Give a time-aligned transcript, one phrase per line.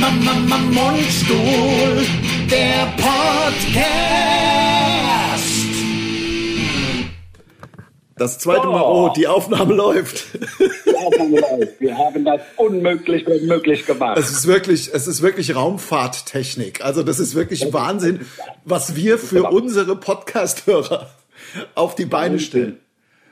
[0.00, 2.06] Mundstuhl,
[2.50, 3.84] der Podcast.
[8.16, 10.38] Das zweite Mal, oh, die Aufnahme läuft.
[10.86, 11.80] Die Aufnahme läuft.
[11.80, 14.18] Wir haben das unmöglich möglich gemacht.
[14.18, 16.82] Es ist wirklich, es ist wirklich Raumfahrttechnik.
[16.82, 18.20] Also das ist wirklich Wahnsinn,
[18.64, 21.10] was wir für unsere Podcast-Hörer
[21.74, 22.78] auf die Beine stellen.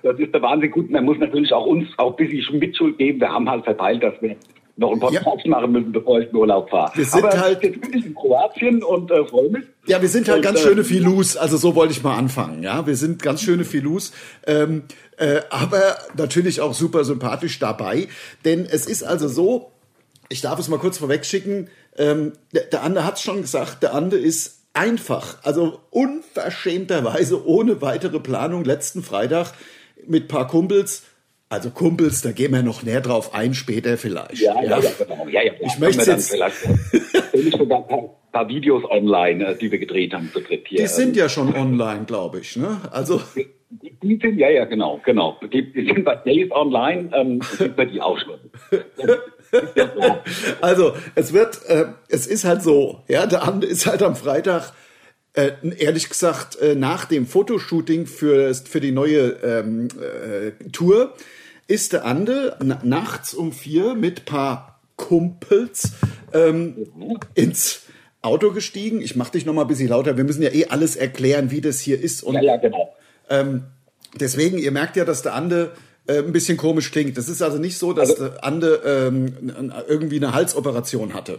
[0.02, 0.70] Das ist der Wahnsinn.
[0.70, 3.20] Gut, man muss natürlich auch uns auch ein bisschen Mitschuld geben.
[3.20, 4.36] Wir haben halt verteilt, dass wir
[4.78, 5.50] noch ein Podcast ja.
[5.50, 6.92] machen müssen, bevor ich in Urlaub fahre.
[6.94, 9.64] Wir sind Aber halt jetzt bin ich in Kroatien und äh, freue mich.
[9.86, 12.62] Ja, wir sind halt Und, ganz äh, schöne Filus, also so wollte ich mal anfangen.
[12.62, 14.12] Ja, wir sind ganz schöne Filus,
[14.46, 14.84] ähm,
[15.16, 18.06] äh, aber natürlich auch super sympathisch dabei,
[18.44, 19.72] denn es ist also so,
[20.28, 23.94] ich darf es mal kurz vorwegschicken, ähm, der, der Ande hat es schon gesagt, der
[23.94, 29.54] Ande ist einfach, also unverschämterweise ohne weitere Planung letzten Freitag
[30.06, 31.02] mit paar Kumpels
[31.50, 34.38] also Kumpels, da gehen wir noch näher drauf ein, später vielleicht.
[34.42, 35.26] Ja, ja, ja, genau.
[35.28, 36.56] Ja, ja, Ich möchte jetzt- dann vielleicht-
[37.28, 40.66] stelle ich sogar ein paar, paar Videos online, äh, die wir gedreht haben zu dritt
[40.68, 40.80] hier.
[40.80, 42.56] Die sind ja schon online, glaube ich.
[42.56, 42.80] Ne?
[42.90, 43.46] Also Die,
[44.02, 45.38] die sind, ja, ja, genau, genau.
[45.52, 48.38] Die, die sind bei Days Online, ähm, sind wir die auch schon.
[50.60, 54.72] Also, es wird, äh, es ist halt so, ja, der Ande ist halt am Freitag,
[55.32, 61.14] äh, ehrlich gesagt, äh, nach dem Fotoshooting für, für die neue ähm, äh, Tour,
[61.68, 65.92] ist der Ande na, nachts um vier mit paar Kumpels
[66.32, 66.88] ähm,
[67.34, 67.82] ins
[68.22, 69.00] Auto gestiegen.
[69.00, 70.16] Ich mach dich noch mal ein bisschen lauter.
[70.16, 72.22] Wir müssen ja eh alles erklären, wie das hier ist.
[72.22, 72.92] Und ja, ja, genau.
[73.30, 73.64] ähm,
[74.18, 75.72] deswegen, ihr merkt ja, dass der Ande
[76.06, 77.16] äh, ein bisschen komisch klingt.
[77.16, 79.52] Das ist also nicht so, dass der Ande ähm,
[79.86, 81.38] irgendwie eine Halsoperation hatte.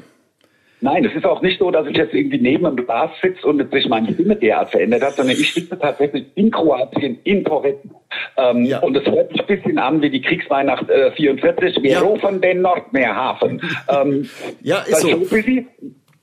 [0.81, 3.69] Nein, es ist auch nicht so, dass ich jetzt irgendwie neben einem Glas sitze und
[3.72, 7.91] sich meine Stimme derart verändert hat, sondern ich sitze tatsächlich in Kroatien, in Porretten.
[8.38, 8.80] Ähm, Ja.
[8.80, 11.83] Und es hört sich ein bisschen an wie die Kriegsweihnacht äh, 44.
[11.83, 11.99] Wir Ja.
[11.99, 13.61] rufen den Nordmeerhafen.
[13.89, 14.30] ähm,
[14.61, 15.17] Ja, ist das so.
[15.19, 15.67] bisschen,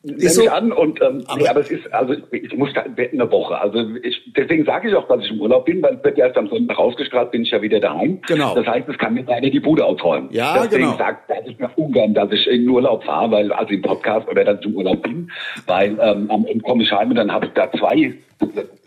[0.06, 0.42] nehme so.
[0.42, 3.58] ich an und ähm, Aber- nee, aber es ist also ich, muss da eine Woche
[3.60, 6.26] also ich, deswegen sage ich auch dass ich im Urlaub bin weil es wird ja
[6.26, 8.54] erst am Sonntag rausgestrahlt bin ich ja wieder daheim Genau.
[8.54, 10.96] das heißt es kann mir leider die Bude ausräumen Ja, deswegen genau.
[10.98, 14.28] sagt sage ich mir ungern dass ich in den Urlaub fahre weil also im Podcast
[14.28, 15.30] oder dann zum Urlaub bin
[15.66, 18.14] weil ähm, am Ende komme ich heim und dann habe ich da zwei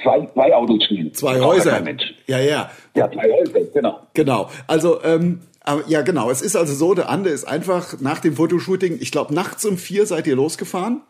[0.03, 1.81] zwei zwei Autos stehen Zwei Häuser.
[2.27, 2.69] Ja, ja.
[2.95, 4.49] ja zwei Häuser genau Genau.
[4.67, 5.39] Also, ähm,
[5.87, 6.29] ja, genau.
[6.31, 9.77] Es ist also so, der Ande ist einfach nach dem Fotoshooting, ich glaube, nachts um
[9.77, 11.01] vier seid ihr losgefahren.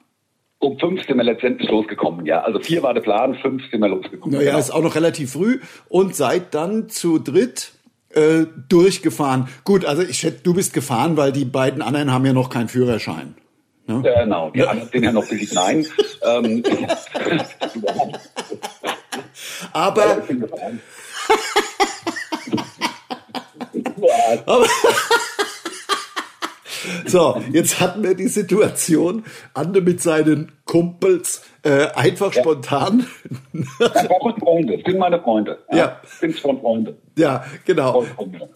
[0.60, 3.88] Um fünf sind wir letztendlich losgekommen ja also vier war der Plan fünf sind wir
[3.90, 4.60] losgekommen Naja, Genau.
[4.60, 7.72] ist auch noch relativ früh und seid dann zu dritt
[8.12, 9.48] äh, durchgefahren.
[9.64, 12.68] Gut, also ich schätze, du bist gefahren, weil die beiden anderen haben ja noch keinen
[12.68, 13.36] Führerschein.
[13.86, 14.02] Ne?
[14.02, 15.86] Genau, die anderen sind ja noch ein bisschen klein.
[16.24, 16.64] ähm,
[19.74, 20.82] Aber gefahren.
[27.06, 29.24] So, jetzt hatten wir die Situation,
[29.54, 33.06] Ande mit seinen Kumpels äh, einfach spontan.
[33.80, 35.60] Das waren Freunde, sind meine Freunde.
[35.72, 36.00] Ja.
[36.20, 36.98] Sind von Freunde.
[37.18, 38.06] ja, genau.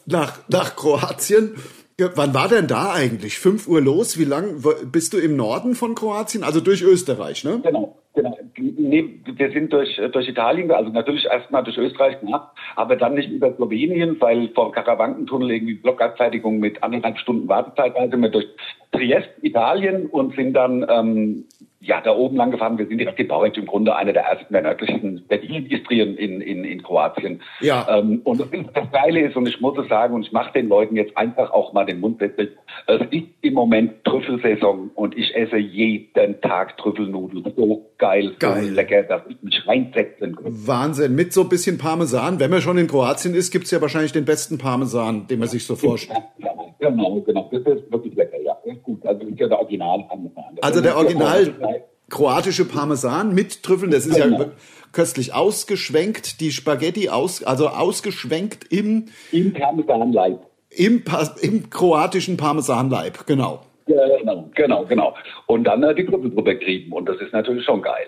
[0.06, 1.56] Nach, nach Kroatien.
[2.00, 3.38] Ja, Wann war denn da eigentlich?
[3.38, 4.18] 5 Uhr los?
[4.18, 6.44] Wie lang bist du im Norden von Kroatien?
[6.44, 7.60] Also durch Österreich, ne?
[7.64, 8.38] Genau, genau.
[8.58, 13.30] Nee, wir sind durch, durch Italien, also natürlich erstmal durch Österreich gemacht, aber dann nicht
[13.30, 18.48] über Slowenien, weil vor Karawankentunnel irgendwie Blockabfertigung mit anderthalb Stunden Wartezeit war, sind wir durch
[18.92, 21.46] Triest, Italien und sind dann ähm,
[21.84, 22.78] ja da oben lang gefahren.
[22.78, 26.84] Wir sind in Bauerch im Grunde einer der ersten der nördlichsten Städte in in, in,
[26.84, 27.42] Kroatien.
[27.60, 27.86] Ja.
[27.90, 30.96] Ähm, und das, Geile ist, und ich muss es sagen, und ich mache den Leuten
[30.96, 32.52] jetzt einfach auch mal den Mund wässrig,
[32.88, 37.54] es ist im Moment Trüffelsaison und ich esse jeden Tag Trüffelnudeln.
[37.56, 38.64] So geil, Geil.
[38.64, 40.46] so lecker, dass ich mich reinsetzen kann.
[40.46, 41.16] Wahnsinn.
[41.16, 42.40] Mit so ein bisschen Parmesan.
[42.40, 45.66] Wenn man schon in Kroatien ist, gibt's ja wahrscheinlich den besten Parmesan, den man sich
[45.66, 46.20] so vorstellt.
[46.38, 47.50] Ja, genau, genau.
[47.52, 48.53] Das ist wirklich lecker, ja.
[48.84, 49.06] Gut.
[49.06, 50.44] Also ist ja der Original Parmesan.
[50.56, 54.52] Das Also der ja Original kroatische Parmesan mit Trüffeln, das ist ja Genau.
[54.92, 60.40] köstlich ausgeschwenkt, die Spaghetti aus, also ausgeschwenkt im, Im Parmesanleib.
[60.70, 61.04] im,
[61.42, 63.62] im kroatischen Parmesanleib, genau.
[63.86, 65.14] Genau, genau, genau.
[65.48, 68.06] Und dann äh, die Trüffel drüber kriegen und das ist natürlich schon geil.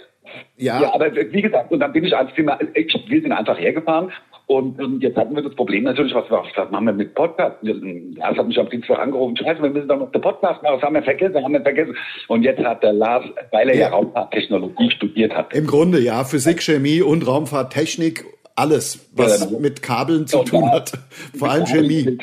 [0.57, 3.57] Ja, Ja, aber wie gesagt, und dann bin ich als Thema, ich, wir sind einfach
[3.59, 4.11] hergefahren
[4.47, 7.57] und ähm, jetzt hatten wir das Problem natürlich, was, wir- was machen wir mit Podcast?
[7.61, 10.83] Lars hat mich am Dienstag angerufen, scheiße, wir müssen doch noch den Podcast machen, das
[10.83, 11.95] haben wir vergessen, haben wir vergessen.
[12.27, 13.89] Und jetzt hat der Lars, weil er ja, Ja.
[13.89, 18.23] Raumfahrttechnologie studiert hat, im Grunde ja, Physik, Chemie und Raumfahrttechnik,
[18.55, 20.93] alles, was Ja, mit Kabeln zu Und tun hat.
[21.37, 22.17] Vor allem Chemie.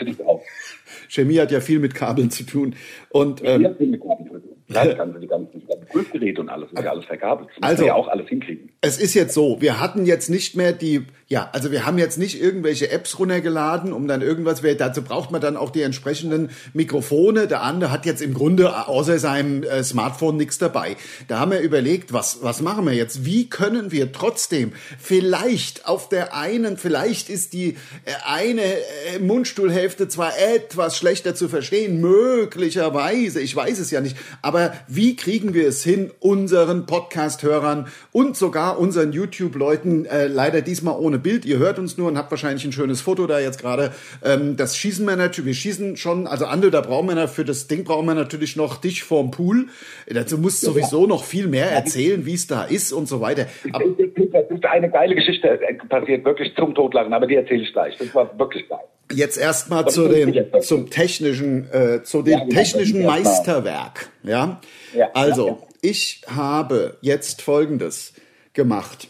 [1.09, 1.39] Chemie.
[1.39, 2.75] Hat ja viel mit Kabeln zu tun.
[3.11, 4.43] Und ähm, Ja, viel mit Kabeln.
[4.69, 5.62] Ja, das ganze, die ganzen,
[5.93, 7.51] Prüfgeräte und alles, ist ja alles verkabelt.
[7.61, 8.71] Das Also- ja auch alles hinkriegen.
[8.81, 12.19] es ist jetzt so, wir hatten jetzt nicht mehr die, Ja, also wir haben jetzt
[12.19, 17.47] nicht irgendwelche Apps runtergeladen, um dann irgendwas, dazu braucht man dann auch die entsprechenden Mikrofone.
[17.47, 20.95] Der andere hat jetzt im Grunde außer seinem äh, Smartphone nichts dabei.
[21.29, 23.25] Da haben wir überlegt, was, was machen wir jetzt?
[23.25, 30.09] Wie können wir trotzdem vielleicht auf der einen, vielleicht ist die äh, eine äh, Mundstuhlhälfte
[30.09, 35.67] zwar etwas schlechter zu verstehen, möglicherweise, ich weiß es ja nicht, aber wie kriegen wir
[35.67, 41.45] es hin, unseren Podcast-Hörern und sogar unseren YouTube-Leuten äh, leider diesmal ohne Bild.
[41.45, 43.93] Ihr hört uns nur und habt wahrscheinlich ein schönes Foto da jetzt gerade.
[44.25, 47.67] Ähm, das schießen wir natürlich, wir schießen schon, also Ando, da brauchen wir für das
[47.67, 49.67] Ding brauchen wir natürlich noch dich vorm Pool.
[50.09, 53.47] Dazu musst du sowieso noch viel mehr erzählen, wie es da ist und so weiter.
[53.73, 57.73] Aber das ist eine geile Geschichte äh, passiert, wirklich zum Totlachen, aber die erzähle ich
[57.73, 57.97] gleich.
[57.99, 58.81] Das war wirklich geil.
[59.13, 64.61] Jetzt erstmal zu dem zum technischen äh, zu dem ja, technischen Meisterwerk, ja?
[64.95, 68.15] ja also, ja, ich habe jetzt folgendes
[68.55, 69.09] gemacht.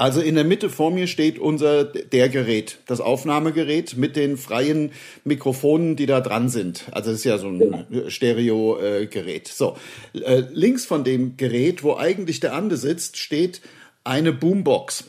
[0.00, 4.92] Also in der Mitte vor mir steht unser der Gerät, das Aufnahmegerät mit den freien
[5.24, 6.84] Mikrofonen, die da dran sind.
[6.92, 9.48] Also es ist ja so ein Stereo-Gerät.
[9.48, 9.76] So,
[10.12, 13.60] äh, links von dem Gerät, wo eigentlich der Ande sitzt, steht
[14.04, 15.04] eine Boombox,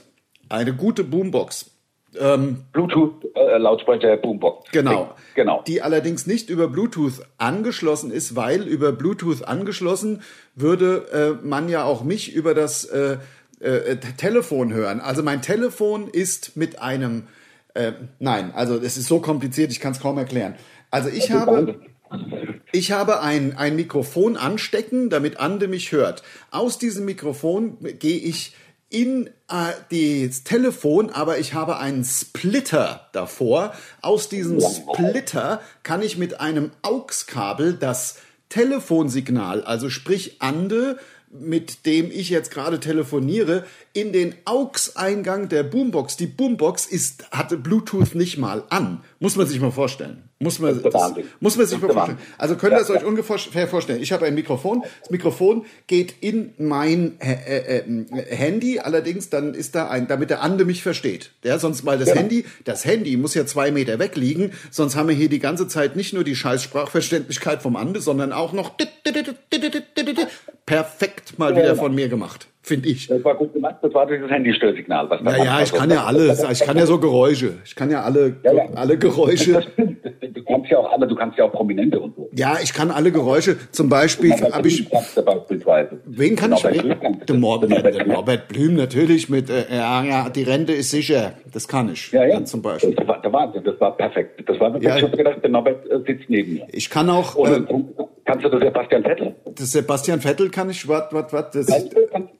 [0.49, 1.69] eine gute Boombox.
[2.17, 4.71] Ähm, Bluetooth äh, Lautsprecher Boombox.
[4.71, 5.13] Genau.
[5.35, 5.63] Genau.
[5.67, 10.21] Die allerdings nicht über Bluetooth angeschlossen ist, weil über Bluetooth angeschlossen
[10.55, 13.17] würde äh, man ja auch mich über das äh,
[13.59, 15.01] äh, Telefon hören.
[15.01, 17.27] Also mein Telefon ist mit einem,
[17.73, 20.55] äh, nein, also es ist so kompliziert, ich kann es kaum erklären.
[20.91, 21.79] Also ich habe,
[22.71, 26.23] ich habe ein, ein Mikrofon anstecken, damit Ande mich hört.
[26.51, 28.55] Aus diesem Mikrofon gehe ich
[28.89, 33.73] in äh, das Telefon, aber ich habe einen Splitter davor.
[34.01, 38.17] Aus diesem Splitter kann ich mit einem AUX-Kabel das
[38.49, 40.97] Telefonsignal, also sprich Ande,
[41.31, 46.17] mit dem ich jetzt gerade telefoniere, in den AUX-Eingang der Boombox.
[46.17, 49.01] Die Boombox ist, hatte Bluetooth nicht mal an.
[49.19, 50.29] Muss man sich mal vorstellen.
[50.41, 50.93] Muss man, das
[51.41, 52.17] muss man sich mal vorstellen.
[52.37, 54.01] Also könnt ihr es euch ungefähr vorstellen.
[54.01, 54.83] Ich habe ein Mikrofon.
[55.01, 57.83] Das Mikrofon geht in mein äh, äh,
[58.29, 58.79] Handy.
[58.79, 61.31] Allerdings dann ist da ein, damit der Ande mich versteht.
[61.43, 62.15] Ja, sonst mal das ja.
[62.15, 64.53] Handy, das Handy muss ja zwei Meter weg liegen.
[64.71, 68.31] Sonst haben wir hier die ganze Zeit nicht nur die scheiß Sprachverständlichkeit vom Ande, sondern
[68.31, 68.71] auch noch
[70.69, 73.07] perfekt mal wieder von mir gemacht finde ich.
[73.07, 75.09] Das war gut gemacht, das war dieses Handystörsignal.
[75.09, 77.53] Was da ja, ja, ich kann ja alle, ich kann ja so Geräusche.
[77.65, 78.63] Ich kann ja alle, ja, ja.
[78.75, 79.65] alle Geräusche.
[79.75, 82.29] Du kannst ja auch alle, du kannst ja auch Prominente und so.
[82.33, 83.57] Ja, ich kann alle Geräusche.
[83.71, 84.87] Zum Beispiel habe ich.
[86.05, 86.61] Wen kann ich?
[87.25, 91.33] Den Norbert, Norbert Blüm natürlich mit, äh, ja, ja, die Rente ist sicher.
[91.51, 92.11] Das kann ich.
[92.11, 92.43] Ja, ja.
[92.45, 92.93] Zum Beispiel.
[92.95, 94.43] Das war, der Wahnsinn, das war perfekt.
[94.47, 94.97] Das war ja.
[94.97, 96.67] ich habe gedacht, der Norbert äh, sitzt neben mir.
[96.71, 97.35] Ich kann auch.
[97.37, 97.63] Äh,
[98.29, 99.35] Kannst du das Sebastian Vettel?
[99.55, 101.65] Das Sebastian Vettel kann ich, warte, warte, warte.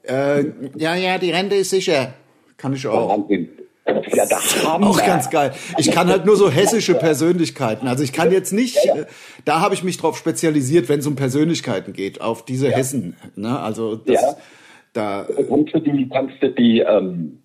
[0.04, 0.44] Äh,
[0.76, 2.14] ja, ja, die Rente ist sicher.
[2.56, 3.08] Kann ich auch.
[3.08, 3.48] Wahnsinn.
[4.14, 5.52] Ja, das auch ganz geil.
[5.78, 7.88] Ich kann halt nur so hessische Persönlichkeiten.
[7.88, 9.04] Also ich kann jetzt nicht, ja, ja.
[9.44, 12.76] da habe ich mich drauf spezialisiert, wenn es um Persönlichkeiten geht, auf diese ja.
[12.76, 13.16] Hessen.
[13.34, 13.58] Ne?
[13.58, 14.36] Also das, ja.
[14.92, 15.26] da.
[15.48, 17.40] Kannst du die, kannst du die, ähm,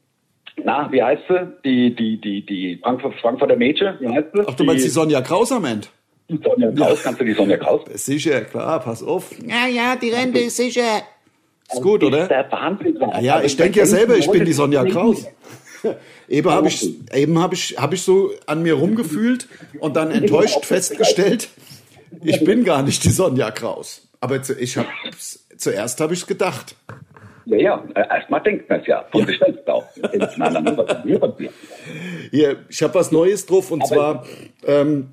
[0.63, 1.47] na, wie heißt sie?
[1.65, 4.43] Die, die, die, die Frankfurt, Frankfurter Mädchen, wie heißt sie?
[4.45, 5.87] Ach, du meinst die Sonja Kraus am Ende?
[6.27, 7.81] Die Sonja Kraus, kannst du die Sonja Kraus?
[7.93, 9.31] Sicher, klar, pass auf.
[9.45, 11.03] Ja, ja, die Rente ist sicher.
[11.71, 12.27] Ist gut, oder?
[12.27, 12.97] Der Wahnsinn.
[12.99, 15.25] Ja, ja, ich denke ja selber, ich bin die Sonja Kraus.
[16.27, 19.47] eben habe ich, eben habe ich, habe ich so an mir rumgefühlt
[19.79, 21.49] und dann enttäuscht festgestellt,
[22.23, 24.07] ich bin gar nicht die Sonja Kraus.
[24.19, 24.87] Aber ich habe,
[25.57, 26.75] zuerst habe ich es gedacht.
[27.45, 29.05] Ja, ja, erstmal denkt man es ja.
[29.11, 29.27] Von ja.
[29.27, 29.85] sich selbst auch.
[32.31, 34.25] Hier, ich habe was Neues drauf und Aber zwar,
[34.65, 35.11] ähm,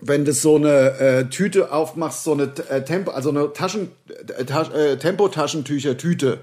[0.00, 3.90] wenn du so eine äh, Tüte aufmachst, so eine äh, Tempo, also eine Taschen,
[4.36, 6.40] äh, Tasch, äh, Tempotaschentücher-Tüte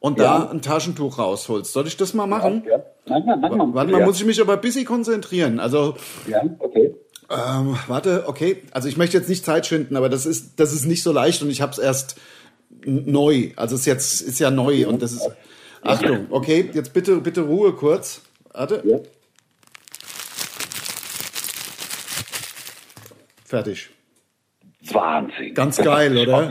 [0.00, 0.24] und ja.
[0.24, 1.72] da ein Taschentuch rausholst.
[1.72, 2.62] Soll ich das mal machen?
[2.66, 2.84] Ja, ja.
[3.06, 3.74] Nein, mach mal.
[3.74, 4.06] Warte mal, ja.
[4.06, 5.60] muss ich mich aber ein bisschen konzentrieren.
[5.60, 6.94] Also, ja, okay.
[7.30, 8.62] Ähm, warte, okay.
[8.70, 11.42] Also ich möchte jetzt nicht Zeit schinden, aber das ist, das ist nicht so leicht
[11.42, 12.16] und ich habe es erst
[12.84, 13.50] neu.
[13.56, 15.30] Also es ist jetzt ist ja neu und das ist.
[15.82, 18.22] Achtung, okay, jetzt bitte, bitte Ruhe kurz.
[18.52, 19.04] Warte.
[23.48, 23.88] Fertig.
[24.92, 25.54] Wahnsinn.
[25.54, 26.50] Ganz geil, oder?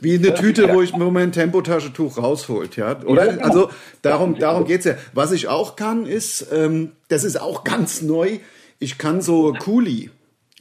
[0.00, 3.28] Wie eine Tüte, wo ich mir mein Tempotaschentuch rausholt, ja, oder?
[3.28, 3.44] Genau.
[3.44, 4.94] Also darum, darum geht's ja.
[5.12, 8.38] Was ich auch kann, ist, ähm, das ist auch ganz neu.
[8.78, 10.10] Ich kann so Kuli.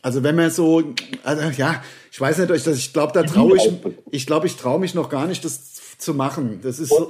[0.04, 0.84] Also wenn man so,
[1.24, 1.82] also ja,
[2.12, 3.72] ich weiß nicht, ich glaube, da traue ich,
[4.12, 6.60] ich glaube, ich traue mich noch gar nicht, das zu machen.
[6.64, 7.08] Das ist so,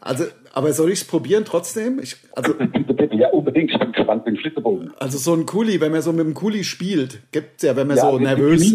[0.00, 1.98] also, aber soll ich es probieren trotzdem?
[1.98, 2.54] Ich, also,
[3.12, 3.72] ja, unbedingt.
[3.72, 4.92] Ich bin gespannt mit dem Schlitterbogen.
[4.98, 7.96] Also so ein Kuli, wenn man so mit dem Kuli spielt, gibt's ja, wenn man
[7.96, 8.74] ja, so nervös.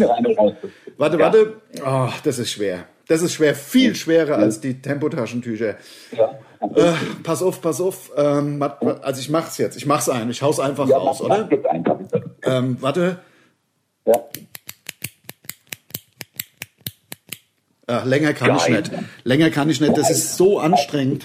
[0.96, 1.24] Warte, ja.
[1.24, 1.54] warte.
[1.84, 2.84] Oh, das ist schwer.
[3.08, 5.76] Das ist schwer, viel schwerer als die Tempotaschentücher.
[6.16, 6.38] Ja.
[6.60, 8.12] Äh, pass auf, pass auf.
[8.16, 8.62] Ähm,
[9.02, 9.76] also ich mach's jetzt.
[9.76, 10.30] Ich mach's ein.
[10.30, 11.48] Ich hau's einfach Ja, raus, oder?
[11.70, 11.98] einfach.
[12.44, 13.18] Ähm, warte.
[14.06, 14.14] Ja.
[17.90, 18.76] Ach, länger kann ich Geil.
[18.80, 18.92] nicht.
[19.24, 19.96] Länger kann ich nicht.
[19.96, 21.24] Das ist so anstrengend.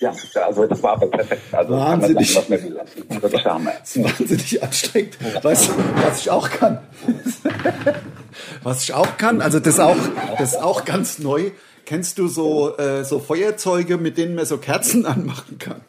[0.00, 0.12] Ja,
[0.46, 1.42] also das war aber perfekt.
[1.52, 2.32] Also Wahnsinnig.
[2.32, 2.74] Sagen, was will.
[2.74, 3.34] Das ist.
[3.34, 5.44] Das wahnsinnig anstrengend.
[5.44, 5.72] Weißt du,
[6.02, 6.78] was ich auch kann?
[8.62, 9.96] Was ich auch kann, also das ist auch,
[10.38, 11.50] das auch ganz neu.
[11.84, 15.80] Kennst du so, äh, so Feuerzeuge, mit denen man so Kerzen anmachen kann?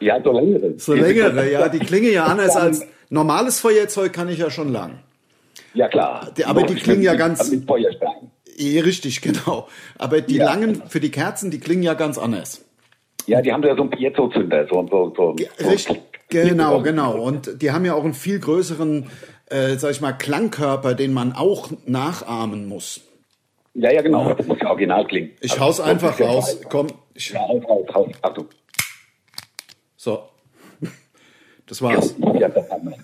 [0.00, 0.78] Ja, so längere.
[0.78, 5.00] So längere, ja, die klingen ja anders als normales Feuerzeug kann ich ja schon lang.
[5.74, 6.30] Ja, klar.
[6.46, 8.30] Aber die klingen ja ganz- Mit Feuerstein.
[8.58, 9.68] Eh, richtig, genau.
[9.98, 10.46] Aber die Ja.
[10.46, 12.64] langen für die Kerzen, die klingen ja ganz anders.
[13.26, 14.66] Ja, die haben ja so einen Piezo-Zünder.
[14.70, 15.36] So, so, so.
[15.68, 16.00] Richtig,
[16.30, 17.20] genau, genau.
[17.20, 19.10] Und die haben ja auch einen viel größeren,
[19.50, 23.02] äh, sag ich mal, Klangkörper, den man auch nachahmen muss.
[23.74, 24.32] Ja, ja, genau.
[24.32, 25.32] Das muss ja original klingen.
[25.40, 26.58] Ich Also, hau's einfach ja raus.
[26.60, 26.68] geil.
[26.70, 28.08] Komm, ich, Ja, raus, raus, raus.
[28.22, 28.46] Achtung.
[29.96, 30.22] so.
[31.66, 32.14] Das war's.
[32.40, 32.96] Ja, das haben wir.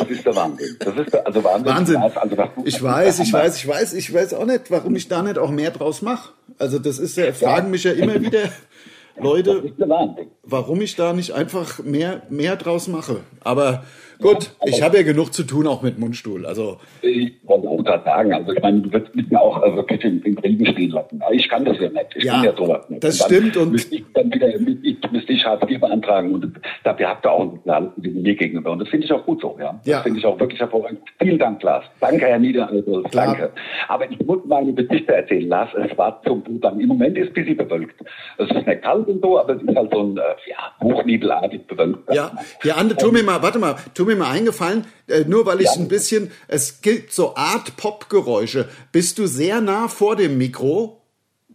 [0.00, 0.76] Das ist der Wahnsinn.
[0.78, 1.74] Das ist der, also Wahnsinn.
[1.74, 1.96] Wahnsinn.
[1.96, 5.38] Also, Ich weiß, ich weiß, ich weiß, ich weiß auch nicht, warum ich da nicht
[5.38, 6.30] auch mehr draus mache.
[6.58, 8.50] Also das ist ja, fragen mich ja immer wieder
[9.18, 9.72] Leute,
[10.42, 13.20] warum ich da nicht einfach mehr, mehr draus mache.
[13.40, 13.84] Aber
[14.20, 16.46] gut, ich habe ja genug zu tun, auch mit Mundstuhl.
[16.46, 19.74] Also Ich wollte auch gerade sagen, also ich meine, du wirst mich ja auch äh,
[19.76, 21.20] wirklich im, im Regen stehen lassen.
[21.32, 22.06] Ich kann das ja nicht.
[22.16, 23.02] Ich Ja, kann ja sowas nicht.
[23.04, 26.32] das dann stimmt und- Müsste ich dann wieder, müsste ich, müsste ich Hartz IV beantragen
[26.34, 26.52] und
[26.84, 28.70] dafür habt ihr auch ein Signal mir gegenüber.
[28.72, 29.78] Und das finde ich auch gut so, ja.
[29.84, 29.96] Ja.
[29.96, 31.00] Das finde ich auch wirklich hervorragend.
[31.20, 31.84] Vielen Dank, Lars.
[32.00, 32.66] Danke, Herr Nieder,
[33.10, 33.26] Klar.
[33.26, 33.50] danke.
[33.88, 35.70] Aber ich muss meine Geschichte erzählen, Lars.
[35.74, 36.80] Es war zum Blutang.
[36.80, 38.00] Im Moment ist es ein bisschen bewölkt.
[38.38, 40.20] Es ist nicht kalt und so, aber es ist halt so ein, äh,
[40.50, 42.12] ja, hochnebelartig bewölkt.
[42.14, 42.30] Ja,
[42.64, 45.66] ja, Ande, tu mir mal, warte mal, tu mir mal eingefallen, äh, nur weil ich
[45.66, 45.80] Ja.
[45.80, 48.68] ein bisschen, es gibt so Art Pop-Geräusche.
[48.92, 51.02] Bist du sehr nah vor dem Mikro?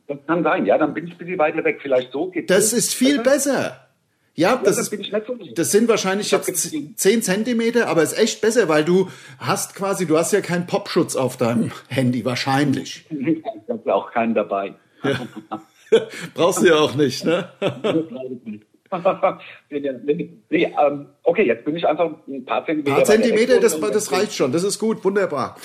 [0.08, 1.79] Das kann sein, ja, dann bin ich ein bisschen weiter weg.
[1.81, 3.88] Vielleicht so geht Das ist viel besser.
[4.34, 6.72] Ja, das, das ist, bin ich nicht so das sind wahrscheinlich jetzt.
[6.96, 11.15] 10 Zentimeter, aber ist echt besser, weil du hast quasi, du hast ja keinen Popschutz
[11.17, 13.05] auf deinem Handy, wahrscheinlich.
[13.12, 14.74] Ich habe ja auch keinen dabei.
[16.34, 17.50] Brauchst du ja auch nicht, ne?
[19.70, 22.92] nee, ähm, okay, jetzt bin ich einfach ein paar Zentimeter.
[22.92, 25.56] Ein paar Zentimeter, das, das reicht schon, das ist gut, wunderbar.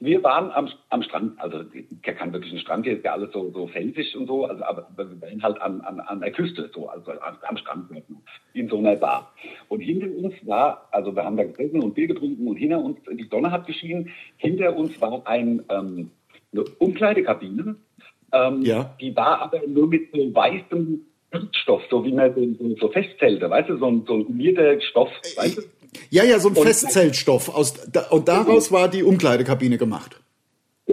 [0.00, 3.32] Wir waren am, am Strand, also der kann wirklich ein Strand, hier ist ja alles
[3.32, 6.30] so, so felsig und so, also, aber aber wir waren halt an, an, an der
[6.30, 7.90] Küste, so, also am, am Strand
[8.52, 9.32] in so einer Bar.
[9.68, 12.98] Und hinter uns war, also wir haben da gesessen und Bier getrunken und hinter uns,
[13.10, 16.10] die Sonne hat geschienen, hinter uns war ein, ähm,
[16.52, 17.76] eine Umkleidekabine,
[18.32, 18.94] ähm, Ja.
[19.00, 21.06] die war aber nur mit so weißem
[21.62, 24.80] Stoff, so wie man so, so, so Festzelte, weißt du, so ein, so ein gummierter
[24.80, 25.62] Stoff, weißt du?
[26.10, 27.48] Ja, ja, so ein Und- Festzeltstoff.
[27.48, 30.20] Aus, da, und daraus war die Umkleidekabine gemacht.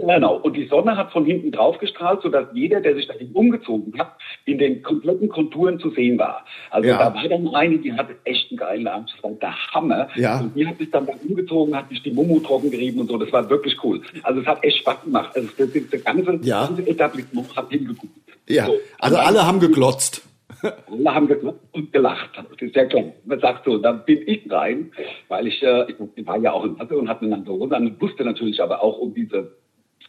[0.00, 0.36] Genau.
[0.36, 4.12] Und die Sonne hat von hinten drauf gestrahlt, sodass jeder, der sich dahin umgezogen hat,
[4.44, 6.44] in den kompletten Konturen zu sehen war.
[6.70, 6.98] Also Ja.
[6.98, 9.06] da war dann eine, die hatte echt einen geilen Arm.
[9.14, 10.08] Das war der Hammer.
[10.16, 10.40] Ja.
[10.40, 13.18] Und die hat sich dann da umgezogen, hat sich die Mumu trocken gerieben und so.
[13.18, 14.00] Das war wirklich cool.
[14.22, 15.30] Also es hat echt Spaß gemacht.
[15.34, 16.66] Also das, das ganze, Ja.
[16.66, 18.12] ganze Etablissement hat hingeguckt.
[18.48, 18.72] Ja, So.
[18.98, 20.24] also alle haben geglotzt.
[20.62, 22.30] alle haben geklappt und gelacht.
[22.34, 23.04] Das ist ja klar.
[23.26, 24.90] Man sagt so, dann bin ich rein,
[25.28, 25.84] weil ich, äh,
[26.16, 28.82] ich war ja auch in Mathe und hatte eine Hose an und wusste natürlich aber
[28.82, 29.52] auch um diese,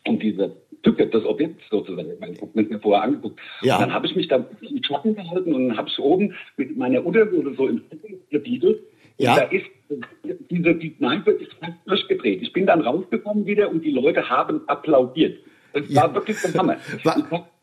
[0.08, 2.10] um diese Tücke des Objekts sozusagen.
[2.12, 3.40] Ich meine, ich habe mir das vorher angeguckt.
[3.62, 3.76] Ja.
[3.76, 6.78] Und dann habe ich mich da im Schatten gehalten und dann habe ich oben mit
[6.78, 8.80] meiner Unterhose so im Schatten gebiedelt.
[9.18, 9.36] Und Ja.
[9.36, 9.66] da ist
[10.50, 12.42] diese, die Kneipe ist fast durchgedreht.
[12.42, 15.40] Ich bin dann rausgekommen wieder und die Leute haben applaudiert.
[15.74, 16.04] Das Ja.
[16.04, 16.78] war wirklich der Hammer.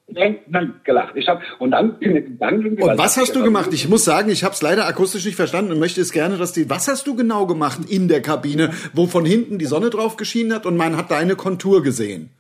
[0.09, 1.17] Nein, nein, gelacht.
[1.17, 2.81] Ich hab, und dann bin ich.
[2.83, 3.71] Und was hast du gemacht?
[3.73, 6.53] Ich muss sagen, ich habe es leider akustisch nicht verstanden und möchte es gerne, dass
[6.53, 6.71] die.
[6.71, 10.55] Was hast du genau gemacht in der Kabine, wo von hinten die Sonne drauf geschienen
[10.55, 12.31] hat und man hat deine Kontur gesehen?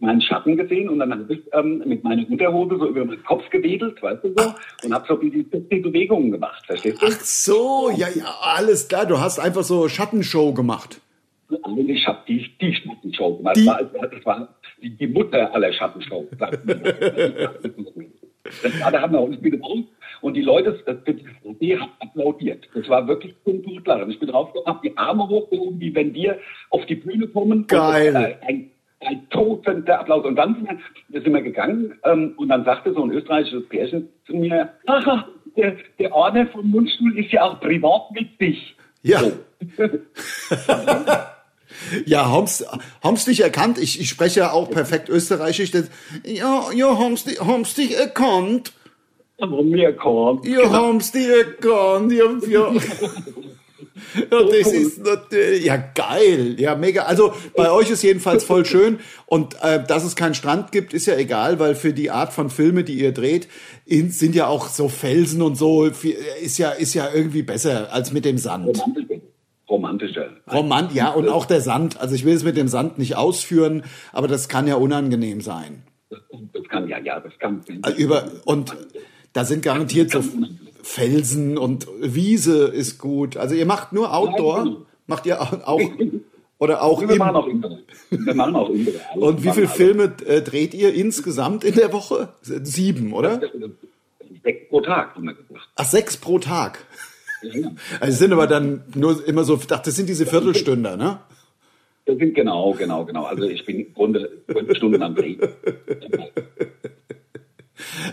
[0.00, 3.48] meinen Schatten gesehen und dann habe ich ähm, mit meiner Unterhose so über meinen Kopf
[3.50, 4.54] gewedelt, weißt du so,
[4.84, 7.06] und habe so die, die, Bewegungen gemacht, verstehst du?
[7.06, 9.06] Ach so, ja, ja, alles klar.
[9.06, 11.00] Du hast einfach so Schattenshow gemacht.
[11.50, 13.56] Ich habe die, die Schattenshow gemacht.
[13.56, 14.48] Die- Das war, das war
[14.82, 16.26] die, Mutter aller Schattenshow.
[16.38, 16.82] sagt man.
[18.62, 19.84] das da haben wir uns wieder raus
[20.20, 21.14] und die Leute, das, das,
[21.60, 22.68] die haben applaudiert.
[22.74, 24.10] Das war wirklich zum Totlachen.
[24.10, 26.38] Ich bin draufgekommen, habe die Arme hochgehoben, wie wenn wir
[26.70, 27.66] auf die Bühne kommen.
[27.66, 28.14] Geil.
[28.14, 28.70] Und, äh, ein,
[29.00, 30.24] ein tosender Applaus.
[30.24, 30.68] Und dann
[31.12, 35.76] sind wir, gegangen ähm, und dann sagte so ein österreichisches Pärchen zu mir, haha, der,
[35.98, 38.76] der Arne vom Mundstuhl ist ja auch privat witzig.
[39.02, 39.20] Ja.
[39.20, 39.32] So.
[42.06, 42.64] Ja, haben's,
[43.02, 43.78] haben's dich erkannt?
[43.78, 45.70] Ich, ich spreche ja auch perfekt österreichisch.
[45.70, 45.86] Das,
[46.24, 46.94] ja, ja,
[47.26, 48.72] di- haben's dich erkannt?
[49.38, 50.46] Aber mir kommt.
[50.46, 52.12] Ja, haben's dich erkannt?
[52.12, 52.72] Ja, ja.
[54.30, 57.02] Ja, das ist natürlich, ja geil, ja mega.
[57.02, 61.06] Also bei euch ist jedenfalls voll schön und äh, dass es keinen Strand gibt, ist
[61.06, 63.48] ja egal, weil für die Art von Filme, die ihr dreht,
[63.86, 68.12] in, sind ja auch so Felsen und so, ist ja ist ja irgendwie besser als
[68.12, 68.82] mit dem Sand.
[69.70, 70.30] Romantischer.
[70.52, 72.00] Romant, ja und auch der Sand.
[72.00, 75.82] Also ich will es mit dem Sand nicht ausführen, aber das kann ja unangenehm sein.
[76.10, 76.20] Das,
[76.68, 77.62] kann ja, ja, das kann.
[77.96, 78.76] Über und
[79.32, 80.22] da sind garantiert so
[80.82, 83.36] Felsen und Wiese ist gut.
[83.36, 85.80] Also ihr macht nur Outdoor, Nein, macht ihr auch
[86.58, 87.78] oder auch wir machen auch Indoor.
[88.10, 88.94] Wir machen auch Indoor.
[89.16, 92.30] Und wie viele Filme äh, dreht ihr insgesamt in der Woche?
[92.42, 93.40] Sieben, oder?
[94.42, 95.68] Sechs pro Tag, haben wir gesagt.
[95.76, 96.86] Ach, sechs pro Tag.
[97.42, 97.72] Ja.
[98.00, 101.20] Also sind aber dann nur immer so, dachte, das sind diese Viertelstünder, ne?
[102.06, 103.24] Das sind genau, genau, genau.
[103.24, 105.36] Also ich bin im Grunde fünf Stunden am Dreh.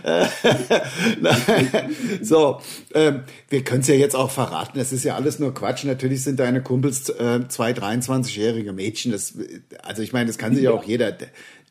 [2.22, 2.60] so,
[2.94, 4.78] ähm, wir können es ja jetzt auch verraten.
[4.78, 5.84] Es ist ja alles nur Quatsch.
[5.84, 9.12] Natürlich sind deine Kumpels äh, zwei 23-jährige Mädchen.
[9.12, 9.34] Das,
[9.82, 11.16] also ich meine, das kann sich ja auch jeder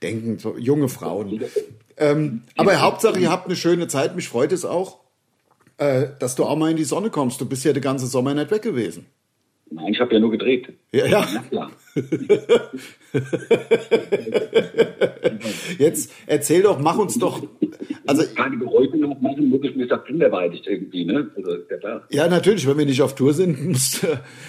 [0.01, 1.41] denken, so junge Frauen.
[1.97, 4.15] Ähm, aber Hauptsache, ihr habt eine schöne Zeit.
[4.15, 4.99] Mich freut es auch,
[5.77, 7.39] äh, dass du auch mal in die Sonne kommst.
[7.41, 9.05] Du bist ja den ganzen Sommer nicht weg gewesen.
[9.69, 10.74] Nein, ich habe ja nur gedreht.
[10.91, 11.27] Ja, ja.
[11.51, 11.72] ja
[15.77, 17.44] Jetzt erzähl doch, mach uns doch.
[18.06, 21.30] Also keine Geräusche noch machen, muss ich mir das kinderweitig irgendwie, ne?
[21.36, 22.01] Also ja klar.
[22.10, 24.06] Ja, natürlich, wenn wir nicht auf Tour sind, musst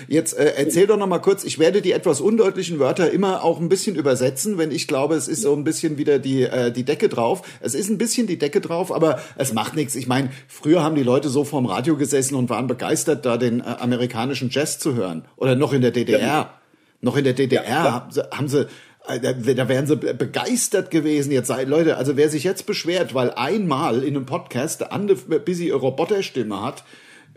[0.06, 1.44] jetzt äh, erzähl doch noch mal kurz.
[1.44, 5.28] Ich werde die etwas undeutlichen Wörter immer auch ein bisschen übersetzen, wenn ich glaube, es
[5.28, 7.42] ist so ein bisschen wieder die äh, die Decke drauf.
[7.60, 9.96] Es ist ein bisschen die Decke drauf, aber es macht nichts.
[9.96, 13.60] Ich meine, früher haben die Leute so vorm Radio gesessen und waren begeistert, da den
[13.60, 16.20] äh, amerikanischen Jazz zu hören oder noch in der DDR.
[16.20, 16.58] Ja.
[17.00, 18.66] Noch in der DDR ja, haben sie,
[19.06, 21.32] äh, da wären sie begeistert gewesen.
[21.32, 25.16] Jetzt sei, Leute, also wer sich jetzt beschwert, weil einmal in einem Podcast der andere
[25.40, 26.84] busy Roboterstimme hat,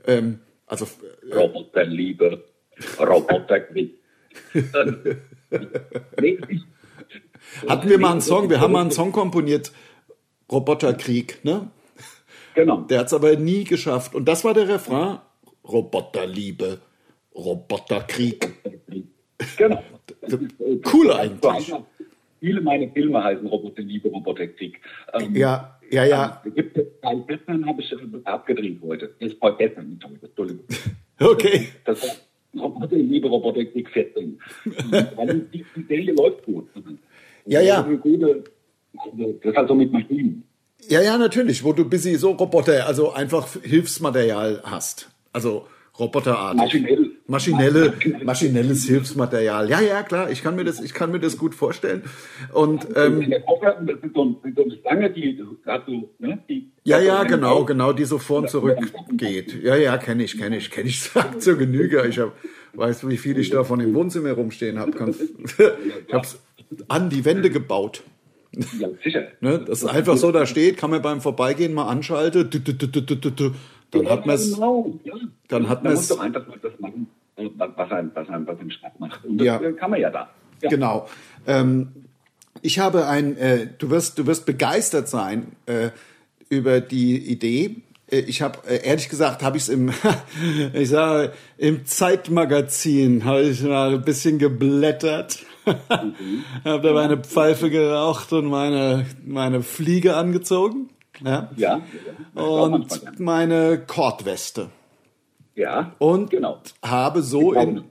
[0.07, 0.85] ähm, also
[1.29, 2.43] äh, Roboterliebe,
[2.99, 3.99] Roboterquick.
[7.67, 9.71] Hatten wir mal einen Song, wir haben mal einen Song komponiert,
[10.51, 11.69] Roboterkrieg, ne?
[12.55, 12.81] Genau.
[12.81, 14.13] Der hat es aber nie geschafft.
[14.13, 15.19] Und das war der Refrain,
[15.63, 16.81] Roboterliebe,
[17.35, 18.53] Roboterkrieg.
[19.57, 19.83] Genau.
[20.91, 21.73] Cool eigentlich.
[22.39, 24.79] Viele meiner Filme heißen Roboterliebe, Roboterkrieg.
[25.13, 26.41] Ähm, ja, ja, ja.
[26.45, 27.93] Ähm, gibt es ein Gestern habe ich
[28.25, 29.13] abgedreht heute.
[29.19, 30.65] Das war gestern, Entschuldigung.
[31.19, 31.67] Okay.
[31.85, 34.39] Das war Roboterliebe, Roboterkrieg 14.
[34.65, 36.67] Ähm, die, die Serie läuft gut.
[37.45, 37.83] Ja, ja.
[37.83, 40.43] Also, das ist halt so mit Maschinen.
[40.87, 45.11] Ja, ja, natürlich, wo du busy so Roboter, also einfach Hilfsmaterial hast.
[45.31, 45.67] Also
[45.99, 46.61] roboterartig.
[46.61, 47.11] Maschinell.
[47.27, 49.69] Maschinelle, maschinelles Hilfsmaterial.
[49.69, 52.03] Ja, ja, klar, ich kann mir das, ich kann mir das gut vorstellen.
[52.51, 57.63] Und ähm, das ist so, eine Stange, die hat so, ne, die ja, ja, genau,
[57.63, 58.77] genau, die so vor und zurück
[59.11, 59.61] geht.
[59.63, 62.05] Ja, ja, kenne ich, kenne ich, kenne ich sagt zur Genüge.
[62.07, 62.33] Ich hab,
[62.73, 64.91] weißt du, wie viel ich davon im Wohnzimmer rumstehen habe?
[66.07, 66.39] Ich habe es
[66.87, 68.03] an die Wände gebaut.
[68.79, 69.27] Ja, sicher.
[69.39, 72.49] ne, das ist einfach so da steht, kann man beim Vorbeigehen mal anschalten.
[73.91, 74.53] Dann hat man es.
[74.53, 75.13] Genau, ja.
[75.47, 76.07] Dann hat man es.
[76.07, 79.25] doch einfach das machen, was einem, was einem, was einem Spaß macht.
[79.25, 79.71] Und das ja.
[79.73, 80.29] kann man ja da.
[80.61, 80.69] Ja.
[80.69, 81.07] Genau.
[81.45, 81.91] Ähm,
[82.61, 85.89] ich habe ein, äh, du wirst, du wirst begeistert sein äh,
[86.49, 87.77] über die Idee.
[88.09, 89.91] Äh, ich habe äh, ehrlich gesagt habe ich es im,
[90.73, 95.39] ich sage im Zeitmagazin habe ich mal ein bisschen geblättert.
[95.65, 96.43] Mhm.
[96.65, 100.89] habe da meine Pfeife geraucht und meine meine Fliege angezogen.
[101.23, 101.49] Ja.
[101.55, 101.81] ja,
[102.35, 102.41] ja.
[102.41, 104.69] Und meine Kordweste.
[105.55, 105.93] Ja.
[105.99, 106.59] Und genau.
[106.83, 107.83] habe so in